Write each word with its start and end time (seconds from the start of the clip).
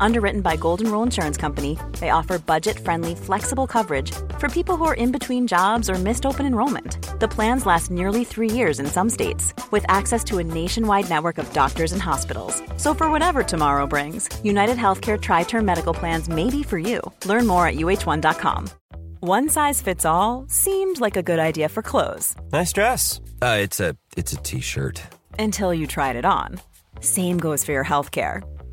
Underwritten 0.00 0.40
by 0.40 0.56
Golden 0.56 0.90
Rule 0.90 1.02
Insurance 1.02 1.36
Company, 1.36 1.78
they 2.00 2.10
offer 2.10 2.38
budget 2.38 2.78
friendly, 2.78 3.14
flexible 3.14 3.66
coverage 3.66 4.12
for 4.38 4.48
people 4.48 4.76
who 4.76 4.84
are 4.84 4.94
in 4.94 5.12
between 5.12 5.46
jobs 5.46 5.88
or 5.90 5.94
missed 5.94 6.26
open 6.26 6.46
enrollment. 6.46 6.98
The 7.20 7.28
plans 7.28 7.66
last 7.66 7.90
nearly 7.90 8.24
three 8.24 8.50
years 8.50 8.80
in 8.80 8.86
some 8.86 9.10
states, 9.10 9.54
with 9.70 9.84
access 9.88 10.22
to 10.24 10.38
a 10.38 10.44
nationwide 10.44 11.08
network 11.08 11.38
of 11.38 11.52
doctors 11.52 11.92
and 11.92 12.02
hospitals. 12.02 12.62
So, 12.76 12.94
for 12.94 13.10
whatever 13.10 13.42
tomorrow 13.42 13.86
brings, 13.86 14.28
United 14.44 14.76
Healthcare 14.76 15.20
Tri 15.20 15.44
Term 15.44 15.64
Medical 15.64 15.94
Plans 15.94 16.28
may 16.28 16.50
be 16.50 16.62
for 16.62 16.78
you. 16.78 17.00
Learn 17.24 17.46
more 17.46 17.66
at 17.66 17.76
uh1.com. 17.76 18.68
One 19.20 19.48
size 19.48 19.80
fits 19.80 20.04
all 20.04 20.44
seemed 20.48 21.00
like 21.00 21.16
a 21.16 21.22
good 21.22 21.38
idea 21.38 21.68
for 21.68 21.82
clothes. 21.82 22.34
Nice 22.52 22.72
dress. 22.72 23.20
Uh, 23.40 23.58
it's 23.60 23.80
a 23.80 23.96
it's 24.16 24.32
a 24.32 24.36
t-shirt. 24.36 25.02
Until 25.38 25.72
you 25.74 25.86
tried 25.86 26.16
it 26.16 26.24
on. 26.24 26.60
Same 27.00 27.38
goes 27.38 27.64
for 27.64 27.72
your 27.72 27.84
healthcare. 27.84 28.42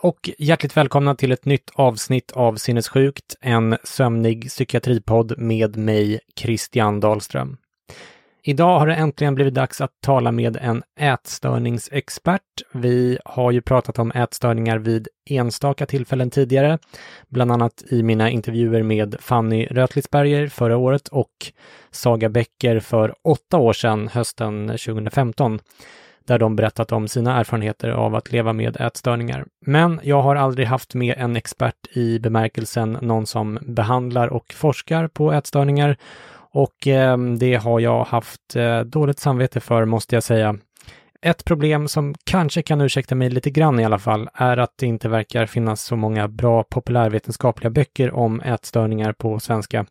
och 0.00 0.30
hjärtligt 0.38 0.76
välkomna 0.76 1.14
till 1.14 1.32
ett 1.32 1.44
nytt 1.44 1.70
avsnitt 1.74 2.32
av 2.32 2.56
Sinnessjukt, 2.56 3.36
en 3.40 3.76
sömnig 3.84 4.48
psykiatripodd 4.48 5.38
med 5.38 5.76
mig, 5.76 6.20
Christian 6.36 7.00
Dahlström. 7.00 7.56
Idag 8.42 8.78
har 8.78 8.86
det 8.86 8.94
äntligen 8.94 9.34
blivit 9.34 9.54
dags 9.54 9.80
att 9.80 9.90
tala 10.00 10.32
med 10.32 10.56
en 10.56 10.82
ätstörningsexpert. 11.00 12.42
Vi 12.72 13.18
har 13.24 13.50
ju 13.50 13.60
pratat 13.60 13.98
om 13.98 14.12
ätstörningar 14.12 14.78
vid 14.78 15.08
enstaka 15.30 15.86
tillfällen 15.86 16.30
tidigare, 16.30 16.78
bland 17.28 17.52
annat 17.52 17.82
i 17.90 18.02
mina 18.02 18.30
intervjuer 18.30 18.82
med 18.82 19.16
Fanny 19.20 19.66
Rötlisberger 19.66 20.48
förra 20.48 20.76
året 20.76 21.08
och 21.08 21.32
Saga 21.90 22.28
Bäcker 22.28 22.80
för 22.80 23.14
åtta 23.22 23.56
år 23.58 23.72
sedan, 23.72 24.08
hösten 24.08 24.68
2015 24.68 25.60
där 26.28 26.38
de 26.38 26.56
berättat 26.56 26.92
om 26.92 27.08
sina 27.08 27.38
erfarenheter 27.40 27.90
av 27.90 28.14
att 28.14 28.32
leva 28.32 28.52
med 28.52 28.76
ätstörningar. 28.80 29.44
Men 29.66 30.00
jag 30.02 30.22
har 30.22 30.36
aldrig 30.36 30.66
haft 30.66 30.94
med 30.94 31.14
en 31.18 31.36
expert 31.36 31.86
i 31.92 32.18
bemärkelsen 32.18 32.98
någon 33.02 33.26
som 33.26 33.58
behandlar 33.62 34.28
och 34.28 34.52
forskar 34.52 35.08
på 35.08 35.32
ätstörningar 35.32 35.96
och 36.50 36.86
eh, 36.86 37.18
det 37.18 37.54
har 37.54 37.80
jag 37.80 38.04
haft 38.04 38.56
eh, 38.56 38.80
dåligt 38.80 39.18
samvete 39.18 39.60
för 39.60 39.84
måste 39.84 40.16
jag 40.16 40.22
säga. 40.22 40.56
Ett 41.22 41.44
problem 41.44 41.88
som 41.88 42.14
kanske 42.24 42.62
kan 42.62 42.80
ursäkta 42.80 43.14
mig 43.14 43.30
lite 43.30 43.50
grann 43.50 43.80
i 43.80 43.84
alla 43.84 43.98
fall 43.98 44.28
är 44.34 44.56
att 44.56 44.72
det 44.78 44.86
inte 44.86 45.08
verkar 45.08 45.46
finnas 45.46 45.82
så 45.82 45.96
många 45.96 46.28
bra 46.28 46.62
populärvetenskapliga 46.62 47.70
böcker 47.70 48.14
om 48.14 48.40
ätstörningar 48.40 49.12
på 49.12 49.40
svenska. 49.40 49.86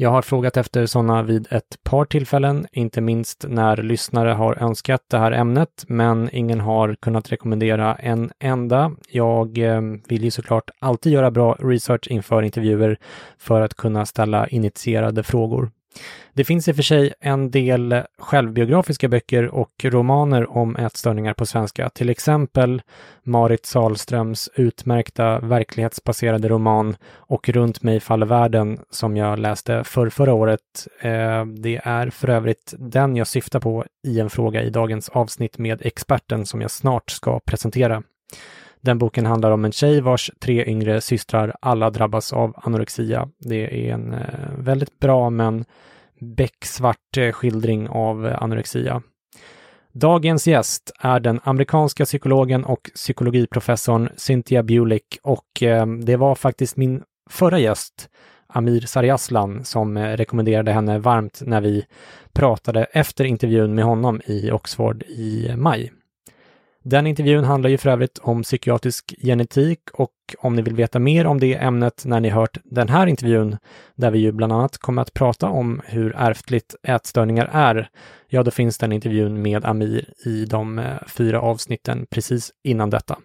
Jag 0.00 0.10
har 0.10 0.22
frågat 0.22 0.56
efter 0.56 0.86
sådana 0.86 1.22
vid 1.22 1.46
ett 1.50 1.78
par 1.82 2.04
tillfällen, 2.04 2.66
inte 2.72 3.00
minst 3.00 3.44
när 3.48 3.76
lyssnare 3.76 4.30
har 4.30 4.62
önskat 4.62 5.02
det 5.10 5.18
här 5.18 5.32
ämnet, 5.32 5.84
men 5.88 6.28
ingen 6.32 6.60
har 6.60 6.94
kunnat 6.94 7.32
rekommendera 7.32 7.94
en 7.94 8.30
enda. 8.38 8.92
Jag 9.08 9.58
eh, 9.58 9.80
vill 10.08 10.24
ju 10.24 10.30
såklart 10.30 10.70
alltid 10.78 11.12
göra 11.12 11.30
bra 11.30 11.56
research 11.60 12.08
inför 12.10 12.42
intervjuer 12.42 12.98
för 13.38 13.60
att 13.60 13.74
kunna 13.74 14.06
ställa 14.06 14.48
initierade 14.48 15.22
frågor. 15.22 15.70
Det 16.32 16.44
finns 16.44 16.68
i 16.68 16.72
och 16.72 16.76
för 16.76 16.82
sig 16.82 17.12
en 17.20 17.50
del 17.50 18.02
självbiografiska 18.18 19.08
böcker 19.08 19.46
och 19.54 19.84
romaner 19.84 20.56
om 20.56 20.76
ätstörningar 20.76 21.34
på 21.34 21.46
svenska, 21.46 21.88
till 21.88 22.10
exempel 22.10 22.82
Marit 23.22 23.66
Salströms 23.66 24.50
utmärkta 24.54 25.40
verklighetsbaserade 25.40 26.48
roman 26.48 26.96
Och 27.16 27.48
runt 27.48 27.82
mig 27.82 28.00
faller 28.00 28.26
världen 28.26 28.78
som 28.90 29.16
jag 29.16 29.38
läste 29.38 29.84
för 29.84 30.08
förra 30.08 30.34
året. 30.34 30.60
Eh, 31.00 31.46
det 31.46 31.80
är 31.84 32.10
för 32.10 32.28
övrigt 32.28 32.74
den 32.78 33.16
jag 33.16 33.26
syftar 33.26 33.60
på 33.60 33.84
i 34.06 34.20
en 34.20 34.30
fråga 34.30 34.62
i 34.62 34.70
dagens 34.70 35.08
avsnitt 35.08 35.58
med 35.58 35.86
experten 35.86 36.46
som 36.46 36.60
jag 36.60 36.70
snart 36.70 37.10
ska 37.10 37.40
presentera. 37.40 38.02
Den 38.80 38.98
boken 38.98 39.26
handlar 39.26 39.50
om 39.50 39.64
en 39.64 39.72
tjej 39.72 40.00
vars 40.00 40.30
tre 40.38 40.64
yngre 40.66 41.00
systrar 41.00 41.56
alla 41.60 41.90
drabbas 41.90 42.32
av 42.32 42.54
anorexia. 42.56 43.28
Det 43.38 43.88
är 43.88 43.94
en 43.94 44.14
eh, 44.14 44.20
väldigt 44.58 44.98
bra 44.98 45.30
men 45.30 45.64
becksvart 46.20 47.16
eh, 47.16 47.32
skildring 47.32 47.88
av 47.88 48.26
eh, 48.26 48.42
anorexia. 48.42 49.02
Dagens 49.92 50.46
gäst 50.46 50.92
är 51.00 51.20
den 51.20 51.40
amerikanska 51.44 52.04
psykologen 52.04 52.64
och 52.64 52.90
psykologiprofessorn 52.94 54.08
Cynthia 54.16 54.62
Bulick 54.62 55.18
och 55.22 55.46
det 56.04 56.16
var 56.16 56.34
faktiskt 56.34 56.76
min 56.76 57.02
förra 57.30 57.58
gäst, 57.58 58.08
Amir 58.46 58.80
Sariaslan, 58.80 59.64
som 59.64 59.98
rekommenderade 59.98 60.72
henne 60.72 60.98
varmt 60.98 61.42
när 61.46 61.60
vi 61.60 61.84
pratade 62.32 62.84
efter 62.84 63.24
intervjun 63.24 63.74
med 63.74 63.84
honom 63.84 64.20
i 64.26 64.50
Oxford 64.50 65.02
i 65.02 65.52
maj. 65.56 65.92
Den 66.84 67.06
intervjun 67.06 67.44
handlar 67.44 67.70
ju 67.70 67.78
för 67.78 67.90
övrigt 67.90 68.18
om 68.18 68.42
psykiatrisk 68.42 69.14
genetik 69.22 69.80
och 69.92 70.12
om 70.38 70.56
ni 70.56 70.62
vill 70.62 70.74
veta 70.74 70.98
mer 70.98 71.26
om 71.26 71.40
det 71.40 71.54
ämnet 71.54 72.02
när 72.06 72.20
ni 72.20 72.28
hört 72.28 72.58
den 72.64 72.88
här 72.88 73.06
intervjun, 73.06 73.56
där 73.94 74.10
vi 74.10 74.18
ju 74.18 74.32
bland 74.32 74.52
annat 74.52 74.78
kommer 74.78 75.02
att 75.02 75.14
prata 75.14 75.48
om 75.48 75.80
hur 75.84 76.14
ärftligt 76.16 76.74
ätstörningar 76.82 77.50
är, 77.52 77.88
ja, 78.28 78.42
då 78.42 78.50
finns 78.50 78.78
den 78.78 78.92
intervjun 78.92 79.42
med 79.42 79.64
Amir 79.64 80.12
i 80.26 80.44
de 80.44 80.78
eh, 80.78 80.84
fyra 81.06 81.40
avsnitten 81.40 82.06
precis 82.10 82.50
innan 82.64 82.90
detta. 82.90 83.18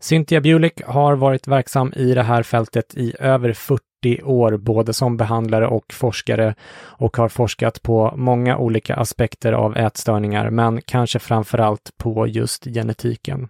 Cynthia 0.00 0.40
Bulick 0.40 0.82
har 0.82 1.16
varit 1.16 1.48
verksam 1.48 1.92
i 1.96 2.14
det 2.14 2.22
här 2.22 2.42
fältet 2.42 2.94
i 2.94 3.14
över 3.18 3.52
40 3.52 3.91
år, 4.22 4.56
både 4.56 4.92
som 4.92 5.16
behandlare 5.16 5.66
och 5.66 5.92
forskare 5.92 6.54
och 6.82 7.16
har 7.16 7.28
forskat 7.28 7.82
på 7.82 8.12
många 8.16 8.56
olika 8.56 8.94
aspekter 8.94 9.52
av 9.52 9.76
ätstörningar, 9.76 10.50
men 10.50 10.80
kanske 10.82 11.18
framför 11.18 11.58
allt 11.58 11.90
på 11.98 12.26
just 12.26 12.64
genetiken. 12.64 13.48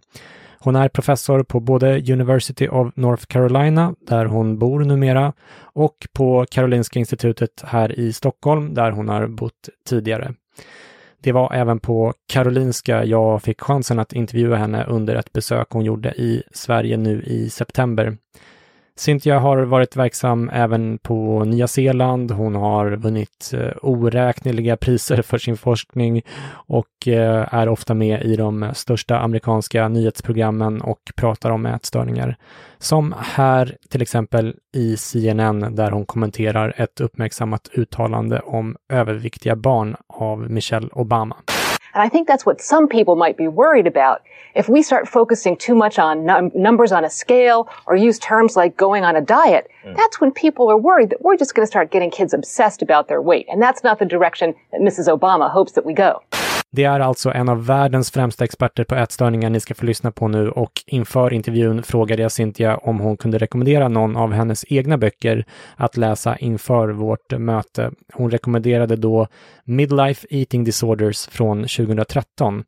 Hon 0.58 0.76
är 0.76 0.88
professor 0.88 1.42
på 1.42 1.60
både 1.60 2.12
University 2.12 2.68
of 2.68 2.92
North 2.94 3.24
Carolina, 3.26 3.94
där 4.08 4.24
hon 4.24 4.58
bor 4.58 4.80
numera, 4.80 5.32
och 5.62 5.96
på 6.12 6.46
Karolinska 6.50 6.98
institutet 6.98 7.62
här 7.66 7.98
i 7.98 8.12
Stockholm, 8.12 8.74
där 8.74 8.90
hon 8.90 9.08
har 9.08 9.26
bott 9.26 9.68
tidigare. 9.88 10.34
Det 11.22 11.32
var 11.32 11.52
även 11.54 11.80
på 11.80 12.14
Karolinska 12.28 13.04
jag 13.04 13.42
fick 13.42 13.60
chansen 13.60 13.98
att 13.98 14.12
intervjua 14.12 14.56
henne 14.56 14.84
under 14.84 15.14
ett 15.14 15.32
besök 15.32 15.66
hon 15.70 15.84
gjorde 15.84 16.10
i 16.10 16.42
Sverige 16.52 16.96
nu 16.96 17.22
i 17.22 17.50
september. 17.50 18.16
Cynthia 18.96 19.38
har 19.38 19.58
varit 19.58 19.96
verksam 19.96 20.50
även 20.52 20.98
på 20.98 21.44
Nya 21.44 21.68
Zeeland. 21.68 22.30
Hon 22.30 22.54
har 22.54 22.90
vunnit 22.90 23.50
eh, 23.54 23.70
oräkneliga 23.82 24.76
priser 24.76 25.22
för 25.22 25.38
sin 25.38 25.56
forskning 25.56 26.22
och 26.52 27.08
eh, 27.08 27.54
är 27.54 27.68
ofta 27.68 27.94
med 27.94 28.22
i 28.22 28.36
de 28.36 28.70
största 28.74 29.18
amerikanska 29.18 29.88
nyhetsprogrammen 29.88 30.80
och 30.80 31.00
pratar 31.16 31.50
om 31.50 31.66
ätstörningar. 31.66 32.36
Som 32.78 33.14
här 33.18 33.76
till 33.90 34.02
exempel 34.02 34.56
i 34.74 34.96
CNN 34.96 35.76
där 35.76 35.90
hon 35.90 36.06
kommenterar 36.06 36.74
ett 36.76 37.00
uppmärksammat 37.00 37.68
uttalande 37.72 38.40
om 38.40 38.76
överviktiga 38.88 39.56
barn 39.56 39.96
av 40.08 40.50
Michelle 40.50 40.88
Obama. 40.92 41.36
And 41.94 42.02
I 42.02 42.08
think 42.08 42.26
that's 42.26 42.46
what 42.46 42.60
some 42.60 42.88
people 42.88 43.16
might 43.16 43.36
be 43.36 43.48
worried 43.48 43.86
about. 43.86 44.22
If 44.54 44.68
we 44.68 44.82
start 44.82 45.08
focusing 45.08 45.56
too 45.56 45.74
much 45.74 45.98
on 45.98 46.24
num- 46.24 46.50
numbers 46.54 46.92
on 46.92 47.04
a 47.04 47.10
scale 47.10 47.68
or 47.86 47.96
use 47.96 48.18
terms 48.18 48.56
like 48.56 48.76
going 48.76 49.04
on 49.04 49.16
a 49.16 49.20
diet, 49.20 49.70
mm. 49.84 49.96
that's 49.96 50.20
when 50.20 50.32
people 50.32 50.70
are 50.70 50.76
worried 50.76 51.10
that 51.10 51.22
we're 51.22 51.36
just 51.36 51.54
going 51.54 51.64
to 51.64 51.70
start 51.70 51.90
getting 51.90 52.10
kids 52.10 52.32
obsessed 52.34 52.82
about 52.82 53.08
their 53.08 53.20
weight. 53.20 53.46
And 53.50 53.60
that's 53.60 53.82
not 53.82 53.98
the 53.98 54.06
direction 54.06 54.54
that 54.72 54.80
Mrs. 54.80 55.08
Obama 55.08 55.50
hopes 55.50 55.72
that 55.72 55.84
we 55.84 55.94
go. 55.94 56.22
Det 56.74 56.84
är 56.84 57.00
alltså 57.00 57.30
en 57.30 57.48
av 57.48 57.66
världens 57.66 58.10
främsta 58.10 58.44
experter 58.44 58.84
på 58.84 58.94
ätstörningar 58.94 59.50
ni 59.50 59.60
ska 59.60 59.74
få 59.74 59.86
lyssna 59.86 60.10
på 60.10 60.28
nu 60.28 60.50
och 60.50 60.72
inför 60.86 61.32
intervjun 61.32 61.82
frågade 61.82 62.22
jag 62.22 62.32
Cynthia 62.32 62.76
om 62.76 63.00
hon 63.00 63.16
kunde 63.16 63.38
rekommendera 63.38 63.88
någon 63.88 64.16
av 64.16 64.32
hennes 64.32 64.64
egna 64.68 64.98
böcker 64.98 65.44
att 65.76 65.96
läsa 65.96 66.36
inför 66.36 66.88
vårt 66.88 67.38
möte. 67.38 67.90
Hon 68.12 68.30
rekommenderade 68.30 68.96
då 68.96 69.26
Midlife 69.64 70.26
Eating 70.30 70.64
Disorders 70.64 71.26
från 71.26 71.58
2013. 71.62 72.64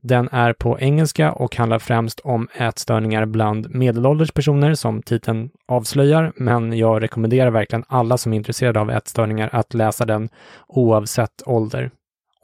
Den 0.00 0.28
är 0.32 0.52
på 0.52 0.80
engelska 0.80 1.32
och 1.32 1.56
handlar 1.56 1.78
främst 1.78 2.20
om 2.20 2.48
ätstörningar 2.54 3.26
bland 3.26 3.74
medelålders 3.74 4.32
personer 4.32 4.74
som 4.74 5.02
titeln 5.02 5.50
avslöjar, 5.68 6.32
men 6.36 6.78
jag 6.78 7.02
rekommenderar 7.02 7.50
verkligen 7.50 7.84
alla 7.88 8.18
som 8.18 8.32
är 8.32 8.36
intresserade 8.36 8.80
av 8.80 8.90
ätstörningar 8.90 9.48
att 9.52 9.74
läsa 9.74 10.04
den 10.04 10.28
oavsett 10.66 11.42
ålder. 11.46 11.90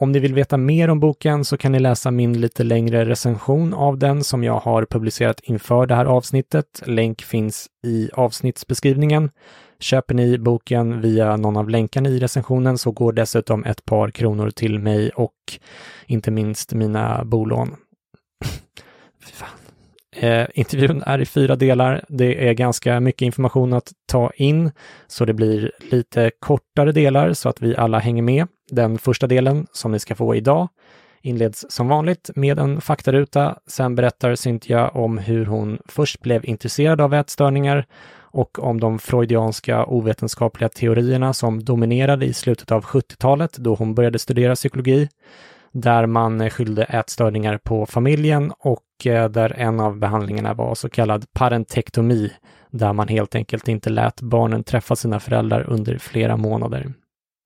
Om 0.00 0.12
ni 0.12 0.18
vill 0.18 0.34
veta 0.34 0.56
mer 0.56 0.90
om 0.90 1.00
boken 1.00 1.44
så 1.44 1.56
kan 1.56 1.72
ni 1.72 1.78
läsa 1.78 2.10
min 2.10 2.40
lite 2.40 2.64
längre 2.64 3.04
recension 3.04 3.74
av 3.74 3.98
den 3.98 4.24
som 4.24 4.44
jag 4.44 4.58
har 4.58 4.84
publicerat 4.84 5.40
inför 5.40 5.86
det 5.86 5.94
här 5.94 6.04
avsnittet. 6.04 6.82
Länk 6.86 7.22
finns 7.22 7.68
i 7.86 8.10
avsnittsbeskrivningen. 8.12 9.30
Köper 9.80 10.14
ni 10.14 10.38
boken 10.38 11.00
via 11.00 11.36
någon 11.36 11.56
av 11.56 11.68
länkarna 11.68 12.08
i 12.08 12.18
recensionen 12.18 12.78
så 12.78 12.90
går 12.90 13.12
dessutom 13.12 13.64
ett 13.64 13.84
par 13.84 14.10
kronor 14.10 14.50
till 14.50 14.78
mig 14.78 15.10
och 15.10 15.34
inte 16.06 16.30
minst 16.30 16.72
mina 16.72 17.24
bolån. 17.24 17.76
Eh, 20.14 20.46
intervjun 20.54 21.02
är 21.06 21.18
i 21.18 21.26
fyra 21.26 21.56
delar. 21.56 22.04
Det 22.08 22.48
är 22.48 22.52
ganska 22.52 23.00
mycket 23.00 23.22
information 23.22 23.72
att 23.72 23.92
ta 24.06 24.30
in, 24.36 24.70
så 25.06 25.24
det 25.24 25.34
blir 25.34 25.72
lite 25.90 26.30
kortare 26.38 26.92
delar 26.92 27.32
så 27.32 27.48
att 27.48 27.62
vi 27.62 27.76
alla 27.76 27.98
hänger 27.98 28.22
med. 28.22 28.46
Den 28.70 28.98
första 28.98 29.26
delen, 29.26 29.66
som 29.72 29.92
ni 29.92 29.98
ska 29.98 30.14
få 30.14 30.34
idag, 30.34 30.68
inleds 31.22 31.66
som 31.68 31.88
vanligt 31.88 32.30
med 32.34 32.58
en 32.58 32.80
faktaruta. 32.80 33.58
Sen 33.66 33.94
berättar 33.94 34.34
Cynthia 34.34 34.88
om 34.88 35.18
hur 35.18 35.46
hon 35.46 35.78
först 35.88 36.20
blev 36.20 36.44
intresserad 36.44 37.00
av 37.00 37.14
ätstörningar 37.14 37.86
och 38.16 38.58
om 38.58 38.80
de 38.80 38.98
freudianska 38.98 39.86
ovetenskapliga 39.86 40.68
teorierna 40.68 41.32
som 41.32 41.64
dominerade 41.64 42.26
i 42.26 42.32
slutet 42.32 42.72
av 42.72 42.84
70-talet 42.84 43.56
då 43.56 43.74
hon 43.74 43.94
började 43.94 44.18
studera 44.18 44.54
psykologi 44.54 45.08
där 45.74 46.06
man 46.06 46.40
eh, 46.40 46.50
skyllde 46.50 46.84
ätstörningar 46.84 47.58
på 47.58 47.86
familjen 47.86 48.52
och 48.58 49.06
eh, 49.06 49.28
där 49.28 49.52
en 49.56 49.80
av 49.80 49.98
behandlingarna 49.98 50.54
var 50.54 50.74
så 50.74 50.88
kallad 50.88 51.26
parentektomi, 51.32 52.32
där 52.70 52.92
man 52.92 53.08
helt 53.08 53.34
enkelt 53.34 53.68
inte 53.68 53.90
lät 53.90 54.20
barnen 54.20 54.64
träffa 54.64 54.96
sina 54.96 55.20
föräldrar 55.20 55.64
under 55.68 55.98
flera 55.98 56.36
månader. 56.36 56.92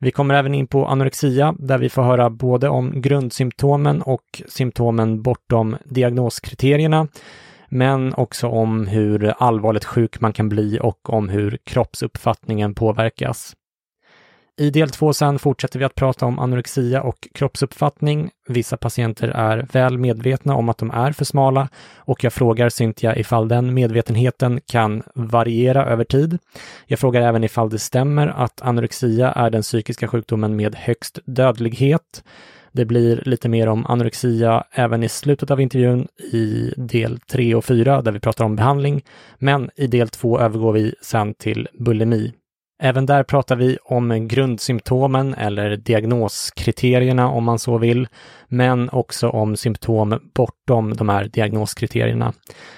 Vi 0.01 0.11
kommer 0.11 0.35
även 0.35 0.55
in 0.55 0.67
på 0.67 0.87
anorexia, 0.87 1.55
där 1.59 1.79
vi 1.79 1.89
får 1.89 2.03
höra 2.03 2.31
både 2.31 2.69
om 2.69 3.01
grundsymptomen 3.01 4.03
och 4.03 4.43
symptomen 4.49 5.23
bortom 5.23 5.77
diagnoskriterierna, 5.85 7.09
men 7.69 8.15
också 8.15 8.49
om 8.49 8.87
hur 8.87 9.35
allvarligt 9.39 9.85
sjuk 9.85 10.21
man 10.21 10.33
kan 10.33 10.49
bli 10.49 10.79
och 10.83 11.11
om 11.11 11.29
hur 11.29 11.59
kroppsuppfattningen 11.65 12.75
påverkas. 12.75 13.55
I 14.61 14.71
del 14.71 14.91
två 14.91 15.13
sen 15.13 15.39
fortsätter 15.39 15.79
vi 15.79 15.85
att 15.85 15.95
prata 15.95 16.27
om 16.27 16.39
anorexia 16.39 17.03
och 17.03 17.29
kroppsuppfattning. 17.35 18.31
Vissa 18.49 18.77
patienter 18.77 19.29
är 19.29 19.67
väl 19.73 19.99
medvetna 19.99 20.55
om 20.55 20.69
att 20.69 20.79
de 20.79 20.91
är 20.91 21.13
för 21.13 21.25
smala 21.25 21.69
och 21.97 22.25
jag 22.25 22.33
frågar 22.33 22.69
Cynthia 22.69 23.17
ifall 23.17 23.49
den 23.49 23.75
medvetenheten 23.75 24.61
kan 24.67 25.03
variera 25.15 25.87
över 25.87 26.05
tid. 26.05 26.39
Jag 26.87 26.99
frågar 26.99 27.23
även 27.23 27.45
ifall 27.45 27.71
det 27.71 27.79
stämmer 27.79 28.27
att 28.27 28.63
anorexia 28.63 29.33
är 29.33 29.51
den 29.51 29.63
psykiska 29.63 30.09
sjukdomen 30.09 30.57
med 30.57 30.75
högst 30.75 31.19
dödlighet. 31.25 32.25
Det 32.73 32.85
blir 32.85 33.23
lite 33.25 33.49
mer 33.49 33.69
om 33.69 33.87
anorexia 33.87 34.65
även 34.73 35.03
i 35.03 35.09
slutet 35.09 35.51
av 35.51 35.61
intervjun 35.61 36.09
i 36.33 36.73
del 36.77 37.21
3 37.21 37.55
och 37.55 37.65
4 37.65 38.03
där 38.03 38.13
vi 38.13 38.21
pratar 38.21 38.45
om 38.45 38.57
behandling. 38.57 39.05
Men 39.39 39.71
i 39.77 39.87
del 39.87 40.09
2 40.09 40.41
övergår 40.41 40.73
vi 40.73 40.95
sen 41.03 41.35
till 41.35 41.69
bulimi. 41.73 42.33
Även 42.81 43.07
där 43.07 43.23
pratar 43.23 43.57
vi 43.57 43.79
om 43.85 44.29
grundsymptomen 44.29 45.35
eller 45.35 45.77
diagnoskriterierna 45.77 47.29
om 47.29 47.45
man 47.45 47.59
så 47.59 47.79
vill, 47.79 48.09
men 48.49 48.91
också 48.91 49.29
om 49.29 49.57
symptom 49.57 50.31
bortom 50.35 50.95
de 50.95 51.09
här 51.09 51.25
diagnoskriterierna. 51.25 52.33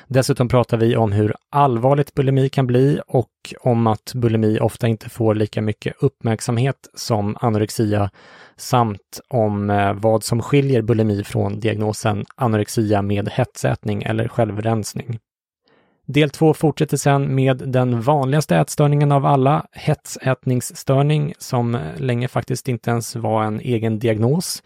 Dessutom 0.06 0.48
pratar 0.48 0.76
vi 0.76 0.96
om 0.96 1.12
hur 1.12 1.34
allvarligt 1.50 2.14
bulimi 2.14 2.48
kan 2.48 2.66
bli 2.66 3.00
och 3.06 3.30
om 3.60 3.86
att 3.86 4.12
bulimi 4.14 4.58
ofta 4.60 4.88
inte 4.88 5.10
får 5.10 5.34
lika 5.34 5.62
mycket 5.62 5.94
uppmärksamhet 6.02 6.88
som 6.94 7.36
anorexia 7.40 8.10
samt 8.56 9.20
om 9.28 9.70
eh, 9.70 9.92
vad 9.92 10.24
som 10.24 10.42
skiljer 10.42 10.82
bulimi 10.82 11.24
från 11.24 11.60
diagnosen 11.60 12.24
anorexia 12.36 13.02
med 13.02 13.28
hetsätning 13.28 14.02
eller 14.02 14.28
självrensning. 14.28 15.18
Del 16.12 16.30
två 16.30 16.54
fortsätter 16.54 16.96
sen 16.96 17.34
med 17.34 17.56
den 17.56 18.00
vanligaste 18.00 18.56
ätstörningen 18.56 19.12
av 19.12 19.26
alla, 19.26 19.66
hetsätningsstörning, 19.72 21.34
som 21.38 21.74
eh, 21.74 21.80
länge 21.96 22.28
faktiskt 22.28 22.68
inte 22.68 22.90
ens 22.90 23.16
var 23.16 23.44
en 23.44 23.60
egen 23.60 23.98
diagnos. 23.98 24.62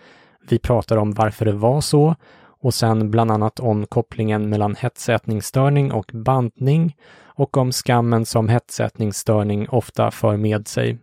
Vi 0.49 0.58
pratar 0.58 0.96
om 0.96 1.12
varför 1.12 1.44
det 1.44 1.52
var 1.52 1.81
så 1.81 2.14
och 2.61 2.75
sen 2.75 3.11
bland 3.11 3.31
annat 3.31 3.61
om 3.61 3.87
kopplingen 3.87 4.49
mellan 4.49 4.75
hetsätningsstörning 4.75 5.93
och 5.93 6.11
bantning 6.14 6.96
och 7.25 7.56
om 7.56 7.73
skammen 7.73 8.26
som 8.26 8.49
hetsätningsstörning 8.49 9.69
ofta 9.69 10.11
för 10.11 10.37
med 10.37 10.69
sig. 10.69 10.99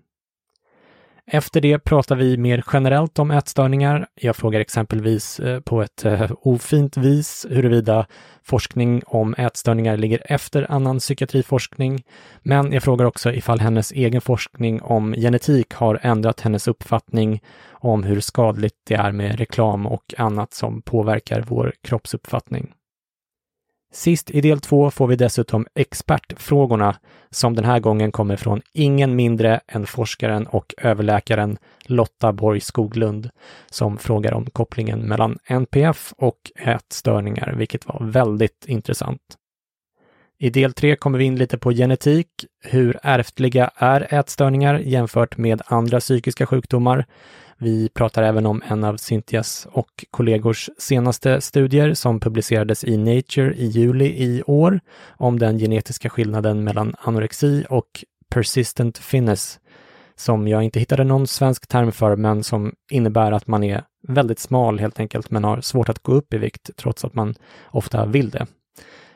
Efter 1.34 1.62
det 1.62 1.80
pratar 1.80 2.16
vi 2.16 2.38
mer 2.38 2.64
generellt 2.74 3.20
om 3.20 3.32
ätstörningar. 3.32 4.08
Jag 4.16 4.36
frågar 4.36 4.60
exempelvis 4.60 5.40
eh, 5.40 5.60
på 5.60 5.82
ett 5.82 6.06
eh, 6.06 6.32
ofint 6.42 6.98
vis 6.98 7.46
huruvida 7.50 8.06
forskning 8.44 9.02
om 9.06 9.36
ätstörningar 9.38 9.98
ligger 9.98 10.22
efter 10.26 10.72
annan 10.72 11.00
psykiatriforskning. 11.00 12.04
Men 12.42 12.72
jag 12.72 12.84
frågar 12.84 13.06
också 13.06 13.32
ifall 13.34 13.60
hennes 13.60 13.92
egen 13.92 14.22
forskning 14.22 14.82
om 14.82 15.14
genetik 15.14 15.74
har 15.74 16.00
ändrat 16.02 16.42
hennes 16.42 16.68
uppfattning 16.68 17.42
om 17.72 18.04
hur 18.04 18.20
skadligt 18.20 18.76
det 18.88 18.96
är 18.96 19.12
med 19.12 19.40
reklam 19.40 19.88
och 19.88 20.14
annat 20.18 20.54
som 20.54 20.82
påverkar 20.82 21.46
vår 21.48 21.74
kroppsuppfattning. 21.84 22.74
Sist 23.94 24.32
i 24.32 24.42
del 24.42 24.60
två 24.60 24.92
får 24.92 25.08
vi 25.08 25.16
dessutom 25.16 25.68
expertfrågorna 25.76 26.96
som 27.30 27.56
den 27.56 27.66
här 27.66 27.80
gången 27.80 28.12
kommer 28.12 28.36
från 28.36 28.62
ingen 28.74 29.16
mindre 29.16 29.62
än 29.68 29.86
forskaren 29.86 30.48
och 30.48 30.74
överläkaren 30.78 31.58
Lotta 31.86 32.34
Borg 32.34 32.60
Skoglund 32.60 33.30
som 33.70 33.98
frågar 33.98 34.34
om 34.34 34.46
kopplingen 34.46 35.00
mellan 35.00 35.38
NPF 35.46 36.14
och 36.18 36.52
ätstörningar, 36.56 37.54
vilket 37.58 37.86
var 37.86 38.00
väldigt 38.02 38.66
intressant. 38.68 39.38
I 40.40 40.50
del 40.50 40.74
tre 40.74 40.96
kommer 40.96 41.18
vi 41.18 41.26
in 41.26 41.36
lite 41.36 41.58
på 41.58 41.72
genetik. 41.72 42.28
Hur 42.64 43.00
ärftliga 43.04 43.72
är 43.76 44.14
ätstörningar 44.14 44.80
jämfört 44.80 45.38
med 45.38 45.62
andra 45.66 46.00
psykiska 46.00 46.46
sjukdomar? 46.46 47.06
Vi 47.64 47.90
pratar 47.90 48.24
även 48.24 48.46
om 48.46 48.62
en 48.68 48.84
av 48.84 48.98
Cynthias 48.98 49.68
och 49.72 50.06
kollegors 50.12 50.70
senaste 50.78 51.42
studier 51.42 51.94
som 51.94 52.20
publicerades 52.20 52.84
i 52.84 52.98
Nature 52.98 53.54
i 53.54 53.66
juli 53.66 54.06
i 54.06 54.44
år 54.46 54.80
om 55.18 55.40
den 55.40 55.60
genetiska 55.60 56.10
skillnaden 56.10 56.64
mellan 56.64 56.96
anorexi 57.00 57.66
och 57.70 58.06
persistent 58.30 58.98
finnes 58.98 59.60
som 60.16 60.48
jag 60.48 60.64
inte 60.64 60.80
hittade 60.80 61.04
någon 61.04 61.28
svensk 61.28 61.68
term 61.68 61.92
för, 61.92 62.16
men 62.16 62.44
som 62.44 62.74
innebär 62.92 63.32
att 63.32 63.48
man 63.48 63.64
är 63.64 63.84
väldigt 64.08 64.40
smal 64.40 64.80
helt 64.80 65.00
enkelt, 65.00 65.32
men 65.32 65.44
har 65.44 65.62
svårt 65.62 65.90
att 65.90 66.04
gå 66.04 66.12
upp 66.14 66.34
i 66.34 66.38
vikt 66.38 66.70
trots 66.76 67.06
att 67.06 67.14
man 67.14 67.36
ofta 67.72 68.06
vill 68.06 68.30
det. 68.30 68.48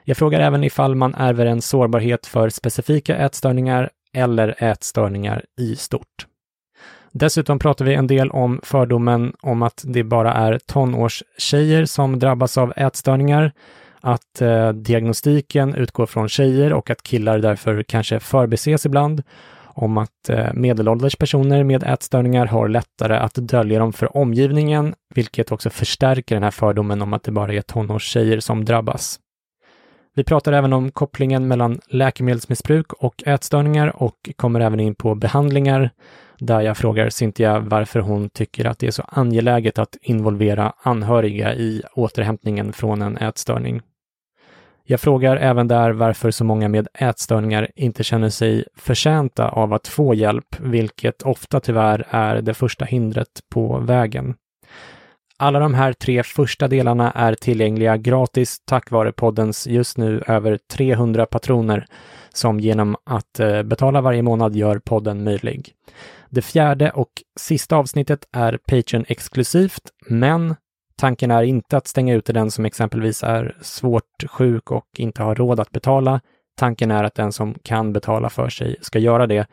Jag 0.03 0.17
frågar 0.17 0.39
även 0.39 0.63
ifall 0.63 0.95
man 0.95 1.15
ärver 1.15 1.45
en 1.45 1.61
sårbarhet 1.61 2.25
för 2.25 2.49
specifika 2.49 3.15
ätstörningar 3.17 3.89
eller 4.13 4.63
ätstörningar 4.63 5.45
i 5.59 5.75
stort. 5.75 6.27
Dessutom 7.17 7.59
pratar 7.59 7.85
vi 7.85 7.93
en 7.93 8.07
del 8.07 8.31
om 8.31 8.59
fördomen 8.63 9.33
om 9.41 9.61
att 9.61 9.83
det 9.87 10.03
bara 10.03 10.33
är 10.33 10.59
tonårstjejer 10.65 11.85
som 11.85 12.19
drabbas 12.19 12.57
av 12.57 12.73
ätstörningar, 12.75 13.51
att 14.01 14.41
eh, 14.41 14.69
diagnostiken 14.69 15.75
utgår 15.75 16.05
från 16.05 16.29
tjejer 16.29 16.73
och 16.73 16.89
att 16.89 17.03
killar 17.03 17.39
därför 17.39 17.83
kanske 17.83 18.19
förbises 18.19 18.85
ibland, 18.85 19.23
om 19.63 19.97
att 19.97 20.29
eh, 20.29 20.53
medelålders 20.53 21.15
personer 21.15 21.63
med 21.63 21.83
ätstörningar 21.83 22.45
har 22.45 22.67
lättare 22.67 23.17
att 23.17 23.35
dölja 23.35 23.79
dem 23.79 23.93
för 23.93 24.17
omgivningen, 24.17 24.95
vilket 25.15 25.51
också 25.51 25.69
förstärker 25.69 26.35
den 26.35 26.43
här 26.43 26.51
fördomen 26.51 27.01
om 27.01 27.13
att 27.13 27.23
det 27.23 27.31
bara 27.31 27.53
är 27.53 27.61
tonårstjejer 27.61 28.39
som 28.39 28.65
drabbas. 28.65 29.19
Vi 30.17 30.23
pratar 30.23 30.53
även 30.53 30.73
om 30.73 30.91
kopplingen 30.91 31.47
mellan 31.47 31.79
läkemedelsmissbruk 31.87 32.93
och 32.93 33.23
ätstörningar 33.25 34.03
och 34.03 34.29
kommer 34.35 34.59
även 34.59 34.79
in 34.79 34.95
på 34.95 35.15
behandlingar 35.15 35.89
där 36.39 36.61
jag 36.61 36.77
frågar 36.77 37.09
Cynthia 37.09 37.59
varför 37.59 37.99
hon 37.99 38.29
tycker 38.29 38.65
att 38.65 38.79
det 38.79 38.87
är 38.87 38.91
så 38.91 39.03
angeläget 39.07 39.79
att 39.79 39.97
involvera 40.01 40.73
anhöriga 40.81 41.55
i 41.55 41.81
återhämtningen 41.93 42.73
från 42.73 43.01
en 43.01 43.17
ätstörning. 43.17 43.81
Jag 44.83 44.99
frågar 44.99 45.37
även 45.37 45.67
där 45.67 45.91
varför 45.91 46.31
så 46.31 46.43
många 46.43 46.67
med 46.67 46.87
ätstörningar 46.93 47.71
inte 47.75 48.03
känner 48.03 48.29
sig 48.29 48.65
förtjänta 48.75 49.49
av 49.49 49.73
att 49.73 49.87
få 49.87 50.13
hjälp, 50.13 50.59
vilket 50.59 51.21
ofta 51.21 51.59
tyvärr 51.59 52.05
är 52.09 52.41
det 52.41 52.53
första 52.53 52.85
hindret 52.85 53.41
på 53.49 53.77
vägen. 53.79 54.35
Alla 55.37 55.59
de 55.59 55.73
här 55.73 55.93
tre 55.93 56.23
första 56.23 56.67
delarna 56.67 57.11
är 57.11 57.35
tillgängliga 57.35 57.97
gratis 57.97 58.57
tack 58.65 58.91
vare 58.91 59.11
poddens 59.11 59.67
just 59.67 59.97
nu 59.97 60.23
över 60.27 60.59
300 60.71 61.25
patroner 61.25 61.85
som 62.33 62.59
genom 62.59 62.95
att 63.03 63.39
eh, 63.39 63.63
betala 63.63 64.01
varje 64.01 64.21
månad 64.21 64.55
gör 64.55 64.79
podden 64.79 65.23
möjlig. 65.23 65.73
Det 66.29 66.41
fjärde 66.41 66.91
och 66.91 67.09
sista 67.39 67.75
avsnittet 67.75 68.27
är 68.31 68.59
Patreon-exklusivt, 68.67 69.91
men 70.07 70.55
tanken 70.97 71.31
är 71.31 71.43
inte 71.43 71.77
att 71.77 71.87
stänga 71.87 72.13
ute 72.13 72.33
den 72.33 72.51
som 72.51 72.65
exempelvis 72.65 73.23
är 73.23 73.57
svårt 73.61 74.23
sjuk 74.29 74.71
och 74.71 74.87
inte 74.97 75.23
har 75.23 75.35
råd 75.35 75.59
att 75.59 75.71
betala. 75.71 76.21
Tanken 76.57 76.91
är 76.91 77.03
att 77.03 77.15
den 77.15 77.31
som 77.31 77.55
kan 77.63 77.93
betala 77.93 78.29
för 78.29 78.49
sig 78.49 78.75
ska 78.81 78.99
göra 78.99 79.27
det. 79.27 79.47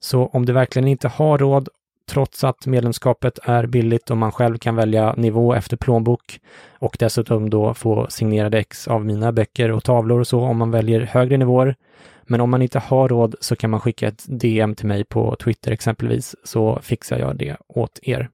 Så 0.00 0.26
om 0.26 0.46
du 0.46 0.52
verkligen 0.52 0.88
inte 0.88 1.08
har 1.08 1.38
råd 1.38 1.68
trots 2.06 2.44
att 2.44 2.66
medlemskapet 2.66 3.38
är 3.42 3.66
billigt 3.66 4.10
och 4.10 4.16
man 4.16 4.32
själv 4.32 4.58
kan 4.58 4.76
välja 4.76 5.14
nivå 5.16 5.54
efter 5.54 5.76
plånbok 5.76 6.40
och 6.78 6.96
dessutom 6.98 7.50
då 7.50 7.74
få 7.74 8.06
signerade 8.10 8.58
ex 8.58 8.88
av 8.88 9.04
mina 9.04 9.32
böcker 9.32 9.72
och 9.72 9.84
tavlor 9.84 10.20
och 10.20 10.26
så 10.26 10.40
om 10.40 10.56
man 10.56 10.70
väljer 10.70 11.00
högre 11.00 11.36
nivåer. 11.36 11.76
Men 12.22 12.40
om 12.40 12.50
man 12.50 12.62
inte 12.62 12.78
har 12.78 13.08
råd 13.08 13.34
så 13.40 13.56
kan 13.56 13.70
man 13.70 13.80
skicka 13.80 14.08
ett 14.08 14.24
DM 14.26 14.74
till 14.74 14.86
mig 14.86 15.04
på 15.04 15.36
Twitter 15.36 15.72
exempelvis, 15.72 16.36
så 16.44 16.78
fixar 16.82 17.18
jag 17.18 17.36
det 17.36 17.56
åt 17.68 17.98
er. 18.02 18.28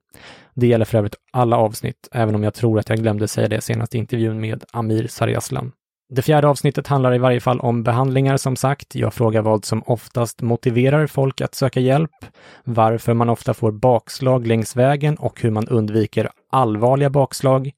Det 0.54 0.66
gäller 0.66 0.84
för 0.84 0.98
övrigt 0.98 1.16
alla 1.30 1.56
avsnitt, 1.56 2.08
även 2.12 2.34
om 2.34 2.42
jag 2.42 2.54
tror 2.54 2.78
att 2.78 2.88
jag 2.88 2.98
glömde 2.98 3.28
säga 3.28 3.48
det 3.48 3.60
senast 3.60 3.94
i 3.94 3.98
intervjun 3.98 4.40
med 4.40 4.64
Amir 4.72 5.06
Sariaslan. 5.06 5.72
Det 6.14 6.22
fjärde 6.22 6.48
avsnittet 6.48 6.86
handlar 6.86 7.14
i 7.14 7.18
varje 7.18 7.40
fall 7.40 7.60
om 7.60 7.82
behandlingar 7.82 8.36
som 8.36 8.56
sagt. 8.56 8.94
Jag 8.94 9.14
frågar 9.14 9.42
vad 9.42 9.64
som 9.64 9.82
oftast 9.86 10.42
motiverar 10.42 11.06
folk 11.06 11.40
att 11.40 11.54
söka 11.54 11.80
hjälp, 11.80 12.10
varför 12.64 13.14
man 13.14 13.28
ofta 13.28 13.54
får 13.54 13.72
bakslag 13.72 14.46
längs 14.46 14.76
vägen 14.76 15.16
och 15.16 15.40
hur 15.42 15.50
man 15.50 15.68
undviker 15.68 16.30
allvarliga 16.50 17.10
bakslag. 17.10 17.70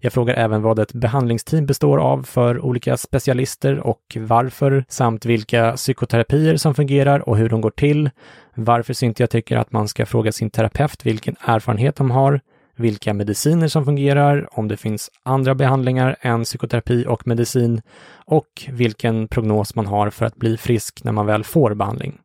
Jag 0.00 0.12
frågar 0.12 0.34
även 0.34 0.62
vad 0.62 0.78
ett 0.78 0.92
behandlingsteam 0.92 1.66
består 1.66 1.98
av 1.98 2.22
för 2.22 2.64
olika 2.64 2.96
specialister 2.96 3.78
och 3.78 4.16
varför, 4.20 4.84
samt 4.88 5.26
vilka 5.26 5.72
psykoterapier 5.72 6.56
som 6.56 6.74
fungerar 6.74 7.28
och 7.28 7.36
hur 7.36 7.48
de 7.48 7.60
går 7.60 7.70
till. 7.70 8.10
Varför 8.54 8.94
Cynthia 8.94 9.26
tycker 9.26 9.56
att 9.56 9.72
man 9.72 9.88
ska 9.88 10.06
fråga 10.06 10.32
sin 10.32 10.50
terapeut 10.50 11.06
vilken 11.06 11.36
erfarenhet 11.40 11.96
de 11.96 12.10
har, 12.10 12.40
vilka 12.76 13.14
mediciner 13.14 13.68
som 13.68 13.84
fungerar, 13.84 14.48
om 14.58 14.68
det 14.68 14.76
finns 14.76 15.10
andra 15.22 15.54
behandlingar 15.54 16.16
än 16.20 16.44
psykoterapi 16.44 17.04
och 17.08 17.26
medicin 17.26 17.82
och 18.26 18.68
vilken 18.70 19.28
prognos 19.28 19.74
man 19.74 19.86
har 19.86 20.10
för 20.10 20.26
att 20.26 20.36
bli 20.36 20.56
frisk 20.56 21.04
när 21.04 21.12
man 21.12 21.26
väl 21.26 21.44
får 21.44 21.74
behandling. 21.74 22.18